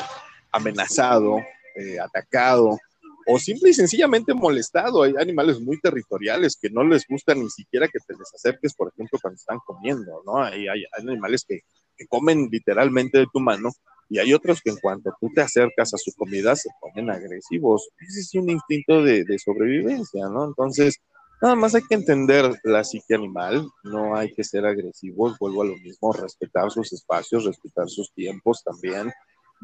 [0.52, 1.38] amenazado,
[1.76, 2.78] eh, atacado
[3.26, 7.86] o simple y sencillamente molestado, hay animales muy territoriales que no les gusta ni siquiera
[7.86, 10.42] que te les acerques, por ejemplo, cuando están comiendo, ¿no?
[10.42, 11.60] Hay, hay, animales que,
[12.08, 13.72] comen literalmente de tu mano
[14.08, 17.90] y hay otros que en cuanto tú te acercas a su comida se ponen agresivos.
[17.98, 20.46] Ese es un instinto de, de sobrevivencia, ¿no?
[20.46, 20.98] Entonces,
[21.42, 25.66] Nada más hay que entender la psique animal, no hay que ser agresivos, vuelvo a
[25.66, 29.10] lo mismo, respetar sus espacios, respetar sus tiempos también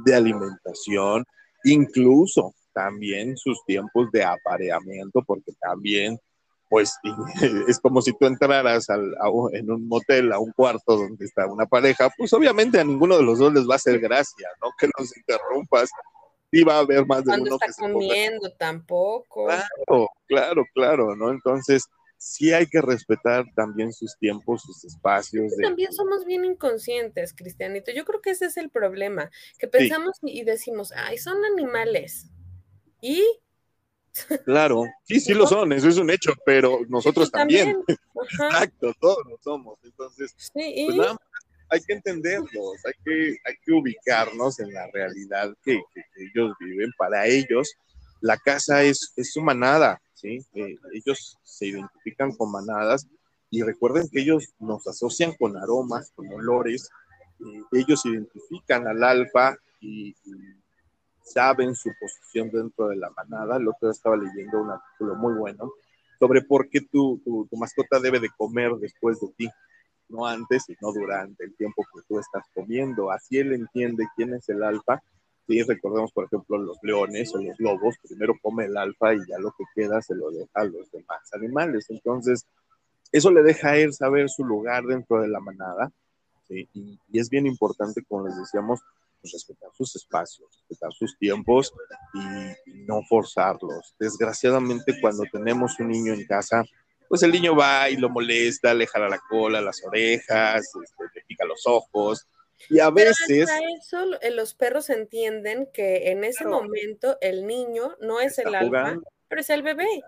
[0.05, 1.25] de alimentación,
[1.65, 6.19] incluso también sus tiempos de apareamiento, porque también,
[6.71, 6.95] pues,
[7.69, 9.15] es como si tú entraras al,
[9.53, 13.23] en un motel, a un cuarto donde está una pareja, pues obviamente a ninguno de
[13.23, 14.71] los dos les va a hacer gracia, ¿no?
[14.79, 15.91] Que los interrumpas
[16.51, 19.47] sí va a haber más de uno está comiendo tampoco.
[19.47, 21.31] Claro, claro, claro, ¿no?
[21.31, 21.85] Entonces,
[22.19, 25.53] sí hay que respetar también sus tiempos, sus espacios.
[25.61, 27.93] También somos bien inconscientes, Cristianito.
[27.93, 32.27] Yo creo que ese es el problema, que pensamos y decimos, ay, son animales.
[33.01, 33.23] ¿Y?
[34.47, 37.77] Claro, sí, sí lo son, eso es un hecho, pero nosotros también.
[38.15, 39.79] Exacto, todos lo somos.
[39.85, 41.19] Entonces, pues nada
[41.69, 45.81] hay que entenderlos, hay que, hay que ubicarnos en la realidad que,
[46.17, 46.93] ellos viven.
[46.97, 47.75] Para ellos,
[48.21, 50.39] la casa es, es su manada, ¿sí?
[50.55, 53.07] Eh, ellos se identifican con manadas
[53.51, 56.89] y recuerden que ellos nos asocian con aromas, con olores.
[57.41, 60.15] Eh, ellos identifican al alfa y,
[61.23, 63.57] saben su posición dentro de la manada.
[63.57, 65.73] El otro día estaba leyendo un artículo muy bueno
[66.21, 69.51] sobre por qué tu, tu, tu mascota debe de comer después de ti
[70.09, 73.11] no antes y no durante el tiempo que tú estás comiendo.
[73.11, 75.03] Así él entiende quién es el alfa.
[75.47, 79.39] Si recordemos, por ejemplo, los leones o los lobos, primero come el alfa y ya
[79.39, 81.87] lo que queda se lo deja a los demás animales.
[81.89, 82.47] Entonces,
[83.13, 85.93] eso le deja a él saber su lugar dentro de la manada.
[86.49, 88.81] Y, es bien importante, como les decíamos,
[89.21, 91.73] pues, respetar sus espacios, respetar sus tiempos
[92.67, 93.95] y no forzarlos.
[93.99, 96.65] Desgraciadamente, cuando tenemos un niño en casa,
[97.09, 101.23] pues el niño va y lo molesta, le jala la cola, las orejas, este, le
[101.27, 102.27] pica los ojos.
[102.71, 103.49] Y a veces...
[103.79, 109.01] eso eh, los perros entienden que en ese momento el niño no es el alma,
[109.29, 110.03] pero es el bebé.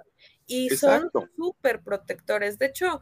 [0.47, 2.59] Y son súper protectores.
[2.59, 3.01] De hecho,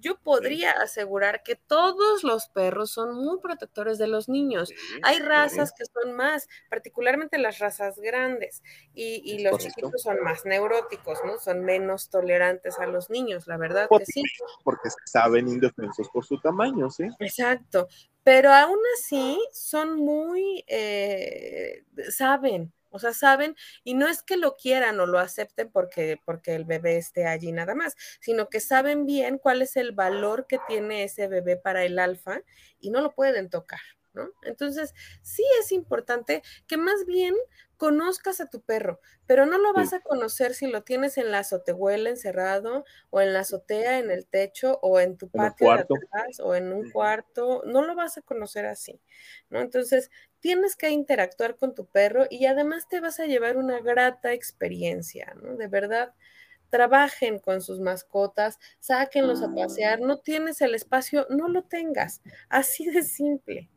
[0.00, 4.72] yo podría asegurar que todos los perros son muy protectores de los niños.
[5.02, 8.62] Hay razas que son más, particularmente las razas grandes,
[8.94, 11.38] y, los chiquitos son más neuróticos, ¿no?
[11.38, 14.22] Son menos tolerantes a los niños, la verdad que sí.
[14.64, 17.04] Porque saben indefensos por su tamaño, ¿sí?
[17.20, 17.88] Exacto.
[18.22, 24.56] Pero aún así son muy, eh, saben, o sea, saben, y no es que lo
[24.56, 29.06] quieran o lo acepten porque, porque el bebé esté allí nada más, sino que saben
[29.06, 32.40] bien cuál es el valor que tiene ese bebé para el alfa
[32.80, 33.80] y no lo pueden tocar.
[34.14, 34.30] ¿No?
[34.42, 37.36] Entonces, sí es importante que más bien
[37.78, 41.38] conozcas a tu perro, pero no lo vas a conocer si lo tienes en la
[41.40, 46.40] azotehuela encerrado o en la azotea, en el techo o en tu patio de atrás
[46.40, 49.00] o en un cuarto, no lo vas a conocer así,
[49.50, 49.60] ¿no?
[49.60, 50.10] Entonces,
[50.40, 55.34] tienes que interactuar con tu perro y además te vas a llevar una grata experiencia,
[55.42, 55.56] ¿no?
[55.56, 56.14] De verdad,
[56.70, 62.86] trabajen con sus mascotas, sáquenlos a pasear, no tienes el espacio, no lo tengas, así
[62.90, 63.70] de simple.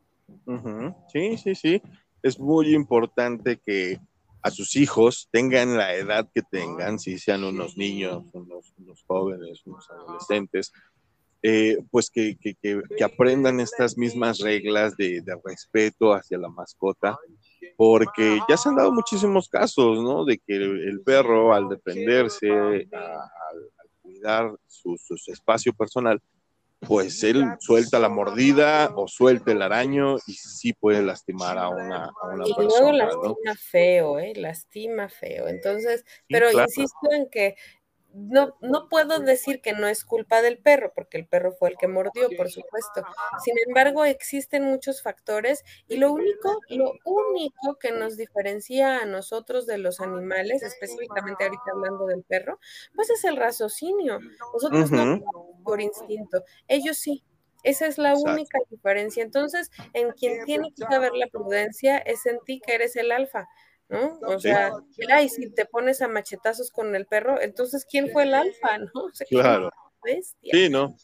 [1.12, 1.82] Sí, sí, sí
[2.22, 3.98] es muy importante que
[4.42, 9.88] a sus hijos tengan la edad que tengan, si sean unos niños, unos, jóvenes, unos
[9.90, 10.72] adolescentes,
[11.42, 12.36] eh, pues que,
[13.04, 17.18] aprendan estas mismas reglas de, respeto hacia la mascota,
[17.76, 20.24] porque ya se han dado muchísimos casos, ¿no?
[20.24, 23.70] De que el, perro al defenderse, al,
[24.02, 26.20] cuidar su, su, espacio personal,
[26.86, 32.06] pues él suelta la mordida o suelta el araño y sí puede lastimar a una,
[32.06, 34.32] a una y luego lastima feo, ¿eh?
[34.34, 35.48] Lastima feo.
[35.48, 37.54] Entonces, pero insisto en que
[38.14, 41.76] no, no puedo decir que no es culpa del perro, porque el perro fue el
[41.76, 43.02] que mordió, por supuesto.
[43.44, 49.66] Sin embargo, existen muchos factores y lo único, lo único que nos diferencia a nosotros
[49.66, 52.58] de los animales, específicamente ahorita hablando del perro,
[52.94, 54.20] pues es el raciocinio.
[54.52, 55.20] Nosotros no
[55.64, 57.24] por instinto, ellos sí.
[57.64, 59.22] Esa es la única diferencia.
[59.22, 63.46] Entonces, en quien tiene que saber la prudencia es en ti que eres el alfa.
[63.92, 64.18] ¿No?
[64.26, 64.72] O sea,
[65.22, 68.90] y si te pones a machetazos con el perro, entonces, ¿quién fue el alfa, no?
[69.28, 69.70] claro.
[70.42, 70.96] Sí, ¿no?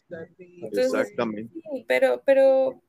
[0.73, 1.53] Exactamente.
[1.87, 2.81] pero, pero,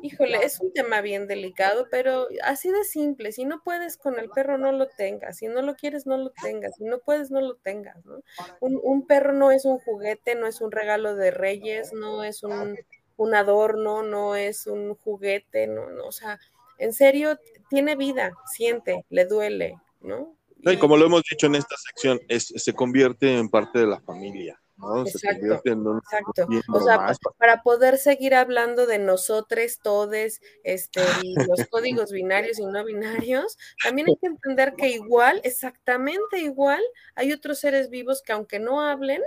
[0.00, 4.30] híjole, es un tema bien delicado, pero así de simple, si no puedes con el
[4.30, 7.42] perro, no lo tengas, si no lo quieres, no lo tengas, si no puedes, no
[7.42, 8.22] lo tengas, ¿no?
[8.60, 12.42] Un, un perro no es un juguete, no es un regalo de reyes, no es
[12.42, 12.78] un,
[13.16, 16.40] un adorno, no es un juguete, no, no o sea,
[16.80, 20.36] en serio, tiene vida, siente, le duele, ¿no?
[20.62, 24.00] y como lo hemos dicho en esta sección, es, se convierte en parte de la
[24.00, 24.60] familia.
[24.76, 25.02] ¿no?
[25.02, 26.46] Exacto, se convierte en un, exacto.
[26.72, 32.66] O sea, para poder seguir hablando de nosotros, todes, este, y los códigos binarios y
[32.66, 36.82] no binarios, también hay que entender que igual, exactamente igual,
[37.14, 39.22] hay otros seres vivos que aunque no hablen,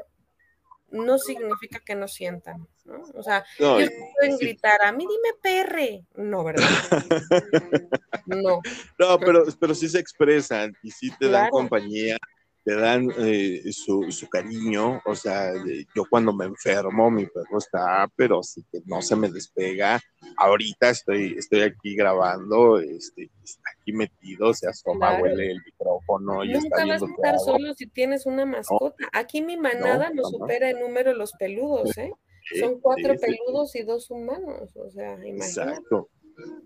[0.94, 3.02] no significa que no sientan, ¿no?
[3.16, 6.68] O sea, ellos pueden gritar, a mí dime perre, no, ¿verdad?
[8.28, 8.62] no.
[9.00, 12.18] No, pero, pero sí se expresan y sí te dan compañía,
[12.64, 15.52] te dan eh, su, su, cariño, o sea,
[15.96, 20.00] yo cuando me enfermo, mi perro está, pero sí que no se me despega,
[20.38, 26.54] ahorita estoy, estoy aquí grabando, este, está aquí metido, se asoma, huele el micrófono y
[26.54, 29.10] Nunca vas a estar solo si tienes una mascota.
[29.12, 32.12] Aquí mi manada no, supera en número los peludos, ¿eh?
[32.60, 35.46] Son cuatro peludos y dos humanos, o sea, imagínate.
[35.46, 36.10] Exacto.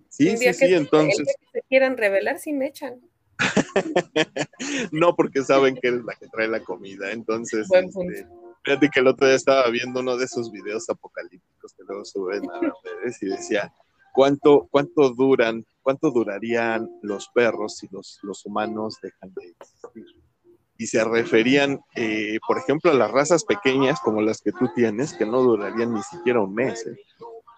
[0.09, 1.27] Sí, sí, sí, entonces.
[1.27, 3.01] que se quieran revelar, sí me echan.
[4.91, 7.67] no, porque saben que eres la que trae la comida, entonces.
[7.71, 8.27] Este,
[8.63, 12.49] fíjate que el otro día estaba viendo uno de esos videos apocalípticos que luego suben
[12.49, 13.73] a redes y decía,
[14.13, 20.05] ¿cuánto, cuánto duran, cuánto durarían los perros si los, los humanos dejan de existir?
[20.77, 25.13] y se referían, eh, por ejemplo, a las razas pequeñas como las que tú tienes,
[25.13, 26.85] que no durarían ni siquiera un mes.
[26.85, 26.95] ¿eh?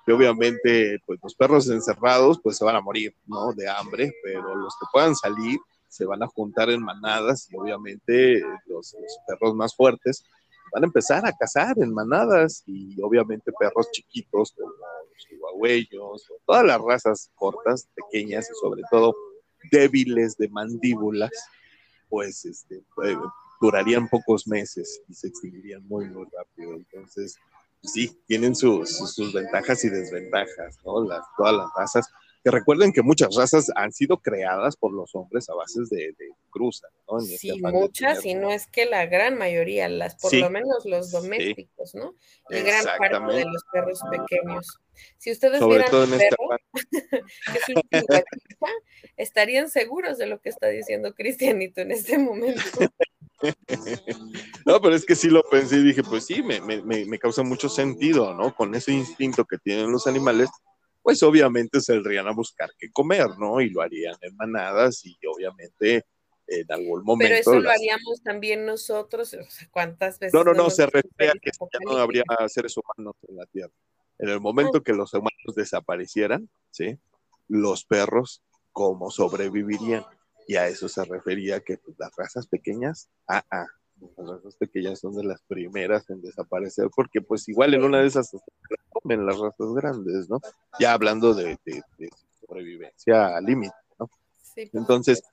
[0.06, 3.52] Que obviamente, pues los perros encerrados, pues se van a morir, ¿no?
[3.54, 5.60] De hambre, pero los que puedan salir
[5.90, 8.96] se van a juntar en manadas y obviamente los,
[9.28, 10.24] perros más fuertes
[10.72, 16.64] van a empezar a cazar en manadas y obviamente perros chiquitos como los chihuahueños, todas
[16.64, 19.16] las razas cortas, pequeñas y sobre todo
[19.72, 21.32] débiles de mandíbulas,
[22.08, 23.18] pues este, eh,
[23.60, 26.74] durarían pocos meses y se extinguirían muy, muy rápido.
[26.76, 27.36] Entonces,
[27.84, 31.04] sí, tienen sus, sus, ventajas y desventajas, ¿no?
[31.04, 32.08] Las, todas las razas.
[32.44, 36.30] Que recuerden que muchas razas han sido creadas por los hombres a bases de, de
[36.50, 37.20] cruza, ¿no?
[37.20, 41.96] Sí, muchas, y no es que la gran mayoría, las por lo menos los domésticos,
[41.96, 42.16] ¿no?
[42.50, 44.80] Y gran parte de los perros pequeños.
[45.18, 46.50] Si ustedes vieran un este perro,
[47.52, 48.24] que es un
[49.18, 52.62] estarían seguros de lo que está diciendo Cristianito en este momento.
[54.66, 57.44] No, pero es que sí lo pensé y dije, pues sí, me, me, me, causa
[57.44, 58.54] mucho sentido, ¿no?
[58.54, 60.50] Con ese instinto que tienen los animales,
[61.02, 63.62] pues obviamente saldrían a buscar qué comer, ¿no?
[63.62, 66.06] Y lo harían en manadas y obviamente
[66.48, 67.30] en algún momento.
[67.30, 69.36] Pero eso lo haríamos también nosotros,
[69.72, 70.34] ¿cuántas veces?
[70.34, 73.74] No, no, no, se refiere a que ya no habría seres humanos en la Tierra.
[74.18, 77.00] En el momento que los humanos desaparecieran, ¿sí?
[77.48, 80.04] Los perros, ¿cómo sobrevivirían?
[80.48, 83.68] Y a eso se refería que pues, las razas pequeñas, ah, ah,
[84.18, 88.08] las razas pequeñas son de las primeras en desaparecer, porque pues igual en una de
[88.08, 88.32] esas
[88.90, 90.40] comen las razas grandes, ¿no?
[90.80, 91.58] Ya hablando de,
[92.40, 94.10] sobrevivencia al límite, ¿no?
[94.42, 95.24] Sí, Entonces,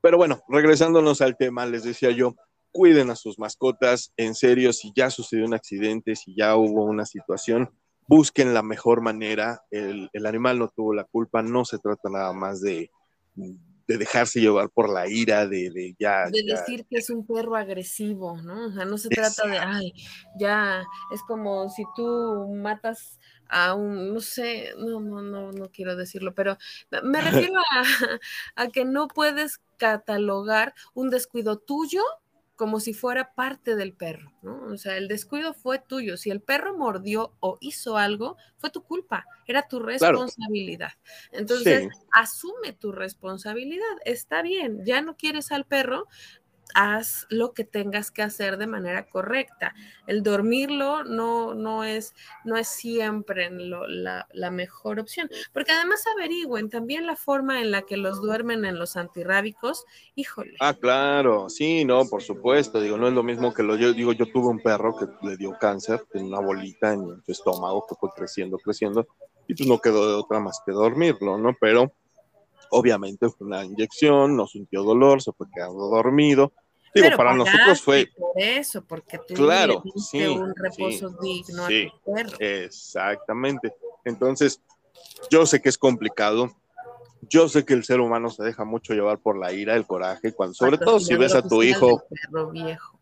[0.00, 2.34] pero bueno, regresándonos al tema, les decía yo,
[2.72, 7.06] cuiden a sus mascotas, en serio, si ya sucedió un accidente, si ya hubo una
[7.06, 7.70] situación,
[8.08, 12.60] busquen la mejor manera, el, animal no tuvo la culpa, no se trata nada más
[12.60, 12.90] de,
[13.86, 16.26] dejarse llevar por la ira, de, ya...
[16.30, 18.66] De decir que es un perro agresivo, ¿no?
[18.66, 19.92] O sea, no se trata de, ay,
[20.38, 23.18] ya, es como si tú matas
[23.48, 26.56] a un, no sé, no, no, no, no quiero decirlo, pero
[27.02, 27.20] me
[27.50, 32.02] refiero a, a que no puedes catalogar un descuido tuyo
[32.56, 34.66] como si fuera parte del perro, ¿no?
[34.66, 36.16] O sea, el descuido fue tuyo.
[36.16, 40.92] Si el perro mordió o hizo algo, fue tu culpa, era tu responsabilidad.
[41.32, 43.96] Entonces, asume tu responsabilidad.
[44.04, 46.06] Está bien, ya no quieres al perro,
[46.74, 49.74] haz lo que tengas que hacer de manera correcta.
[50.06, 57.06] El dormirlo no, no, es, no es siempre la, mejor opción, porque además averigüen también
[57.06, 59.84] la forma en la que los duermen en los antirrábicos,
[60.14, 60.56] híjole.
[60.60, 64.12] Ah, claro, sí, no, por supuesto, digo, no es lo mismo que lo yo digo,
[64.12, 67.96] yo tuve un perro que le dio cáncer, tiene una bolita en su estómago que
[67.96, 69.06] fue creciendo, creciendo,
[69.48, 71.56] y pues no quedó de otra más que dormirlo, ¿no?
[71.60, 71.92] Pero
[72.74, 76.52] obviamente fue una inyección, no sintió dolor, se fue quedando dormido,
[76.94, 78.08] Digo, para nosotros fue.
[78.16, 82.36] Por eso, porque tú claro, sí, un reposo digno a tu perro.
[82.38, 83.74] Exactamente.
[84.04, 84.60] Entonces,
[85.28, 86.50] yo sé que es complicado.
[87.28, 90.32] Yo sé que el ser humano se deja mucho llevar por la ira, el coraje,
[90.34, 92.02] cuando, sobre todo si ves a tu hijo.
[92.08, 92.93] Perro viejo.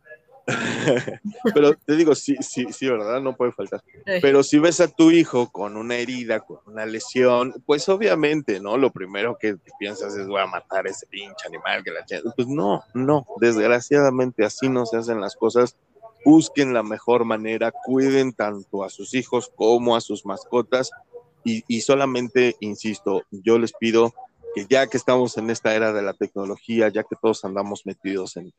[1.55, 3.21] Pero te digo, sí, sí, sí, ¿verdad?
[3.21, 3.83] No puede faltar.
[4.05, 8.77] Pero si ves a tu hijo con una herida, con una lesión, pues obviamente, ¿no?
[8.77, 12.05] Lo primero que piensas es voy a matar a ese pinche animal que la
[12.37, 15.77] Pues no, no, desgraciadamente así no se hacen las cosas.
[16.25, 20.91] Busquen la mejor manera, cuiden tanto a sus hijos como a sus mascotas.
[21.45, 24.15] Y, solamente, insisto, yo les pido
[24.55, 28.37] que ya que estamos en esta era de la tecnología, ya que todos andamos metidos
[28.37, 28.53] en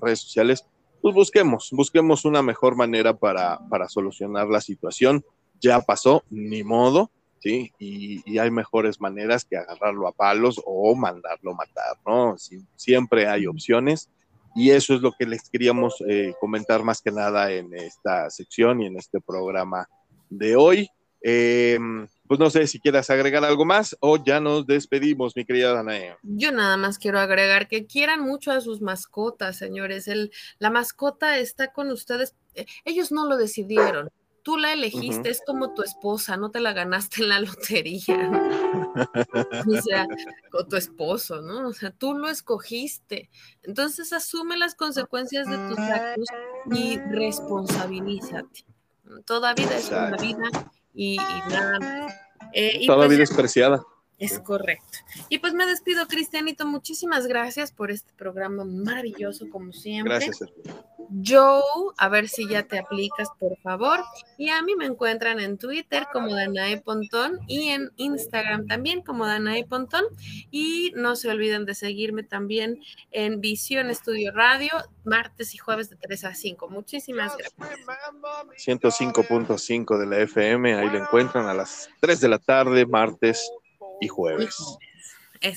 [0.00, 0.64] redes sociales,
[1.02, 5.24] pues busquemos, busquemos una mejor manera para, para solucionar la situación.
[5.60, 7.10] Ya pasó, ni modo,
[7.40, 7.72] ¿sí?
[7.78, 12.36] Y, hay mejores maneras que agarrarlo a palos o mandarlo matar, ¿no?
[12.76, 14.08] siempre hay opciones
[14.54, 18.82] y eso es lo que les queríamos eh, comentar más que nada en esta sección
[18.82, 19.88] y en este programa
[20.30, 20.88] de hoy.
[21.24, 21.78] Eh,
[22.32, 26.16] pues no sé si quieras agregar algo más o ya nos despedimos, mi querida Danae.
[26.22, 30.08] Yo nada más quiero agregar que quieran mucho a sus mascotas, señores.
[30.08, 32.34] El, la mascota está con ustedes.
[32.54, 34.08] Eh, ellos no lo decidieron.
[34.42, 38.30] Tú la elegiste, es como tu esposa, no te la ganaste en la lotería.
[39.68, 40.06] o sea,
[40.50, 41.68] con tu esposo, ¿no?
[41.68, 43.28] O sea, tú lo escogiste.
[43.62, 46.28] Entonces asume las consecuencias de tus actos
[46.72, 48.64] y responsabilízate.
[49.26, 50.50] Toda vida es una vida
[50.94, 51.16] y,
[51.50, 52.06] nada.
[52.52, 53.82] Eh, Toda pues vida es preciada.
[54.18, 54.98] Es correcto.
[55.28, 56.64] Y pues me despido, Cristianito.
[56.66, 60.14] Muchísimas gracias por este programa maravilloso, como siempre.
[60.14, 60.48] Gracias.
[61.24, 61.62] Joe,
[61.98, 64.00] a ver si ya te aplicas, por favor.
[64.38, 69.26] Y a mí me encuentran en Twitter como Danae Pontón y en Instagram también como
[69.26, 70.04] Danae Pontón.
[70.50, 72.80] Y no se olviden de seguirme también
[73.10, 74.70] en Visión Estudio Radio,
[75.04, 76.68] martes y jueves de 3 a 5.
[76.68, 77.56] Muchísimas gracias.
[78.56, 83.50] 105.5 de la FM, ahí lo encuentran a las 3 de la tarde, martes
[84.02, 84.56] y jueves.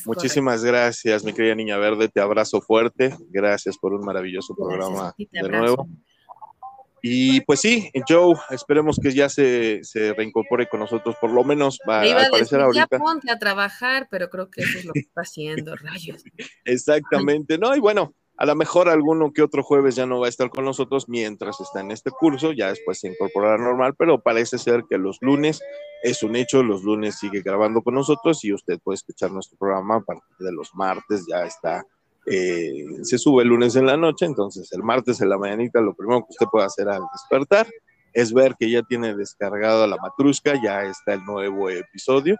[0.05, 2.07] Muchísimas gracias, mi querida Niña Verde.
[2.07, 3.15] Te abrazo fuerte.
[3.29, 5.87] Gracias por un maravilloso programa de nuevo.
[7.01, 11.77] Y pues sí, Joe, esperemos que ya se, se reincorpore con nosotros, por lo menos
[11.87, 12.87] va a aparecer ahorita.
[12.91, 16.23] Ya ponte a trabajar, pero creo que eso es lo que está haciendo, rayos.
[16.65, 17.75] Exactamente, ¿no?
[17.75, 20.65] Y bueno, a lo mejor alguno que otro jueves ya no va a estar con
[20.65, 24.97] nosotros mientras está en este curso, ya después se incorporará normal, pero parece ser que
[24.97, 25.61] los lunes
[26.03, 29.95] es un hecho, los lunes sigue grabando con nosotros y usted puede escuchar nuestro programa
[29.95, 31.85] a partir de los martes, ya está,
[32.25, 35.93] eh, se sube el lunes en la noche, entonces el martes en la mañanita lo
[35.93, 37.67] primero que usted puede hacer al despertar
[38.15, 42.37] es ver que ya tiene descargado la matrusca, ya está el nuevo episodio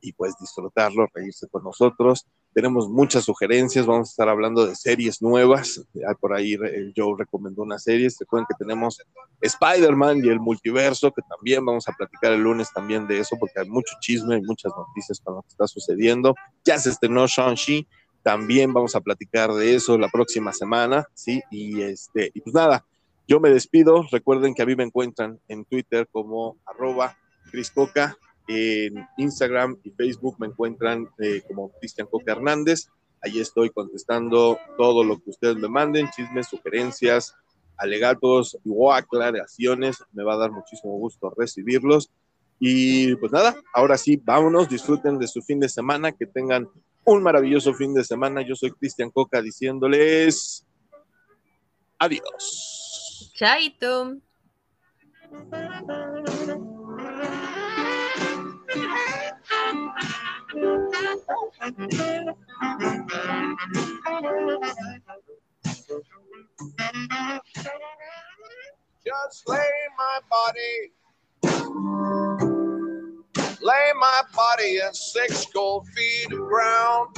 [0.00, 2.26] y pues disfrutarlo, reírse con nosotros.
[2.54, 5.80] Tenemos muchas sugerencias, vamos a estar hablando de series nuevas.
[6.20, 6.56] Por ahí
[6.96, 8.08] Joe recomendó una serie.
[8.18, 8.98] Recuerden que tenemos
[9.40, 13.60] Spider-Man y el multiverso, que también vamos a platicar el lunes también de eso, porque
[13.60, 16.34] hay mucho chisme y muchas noticias con lo que está sucediendo.
[16.64, 17.86] Ya se estrenó Shang-Chi,
[18.22, 21.40] también vamos a platicar de eso la próxima semana, ¿sí?
[21.50, 22.84] Y, este, y pues nada,
[23.28, 24.04] yo me despido.
[24.10, 27.16] Recuerden que a mí me encuentran en Twitter como arroba
[27.50, 28.16] Criscoca
[28.48, 32.88] en Instagram y Facebook me encuentran eh, como Cristian Coca Hernández.
[33.20, 37.34] Ahí estoy contestando todo lo que ustedes me manden, chismes, sugerencias,
[37.76, 39.98] alegatos o aclaraciones.
[40.12, 42.10] Me va a dar muchísimo gusto recibirlos.
[42.58, 46.68] Y pues nada, ahora sí, vámonos, disfruten de su fin de semana, que tengan
[47.04, 48.42] un maravilloso fin de semana.
[48.42, 50.66] Yo soy Cristian Coca diciéndoles
[51.98, 53.32] adiós.
[53.34, 54.16] Chaito.
[69.06, 70.92] Just lay my body,
[73.62, 77.16] lay my body at six gold feet of ground.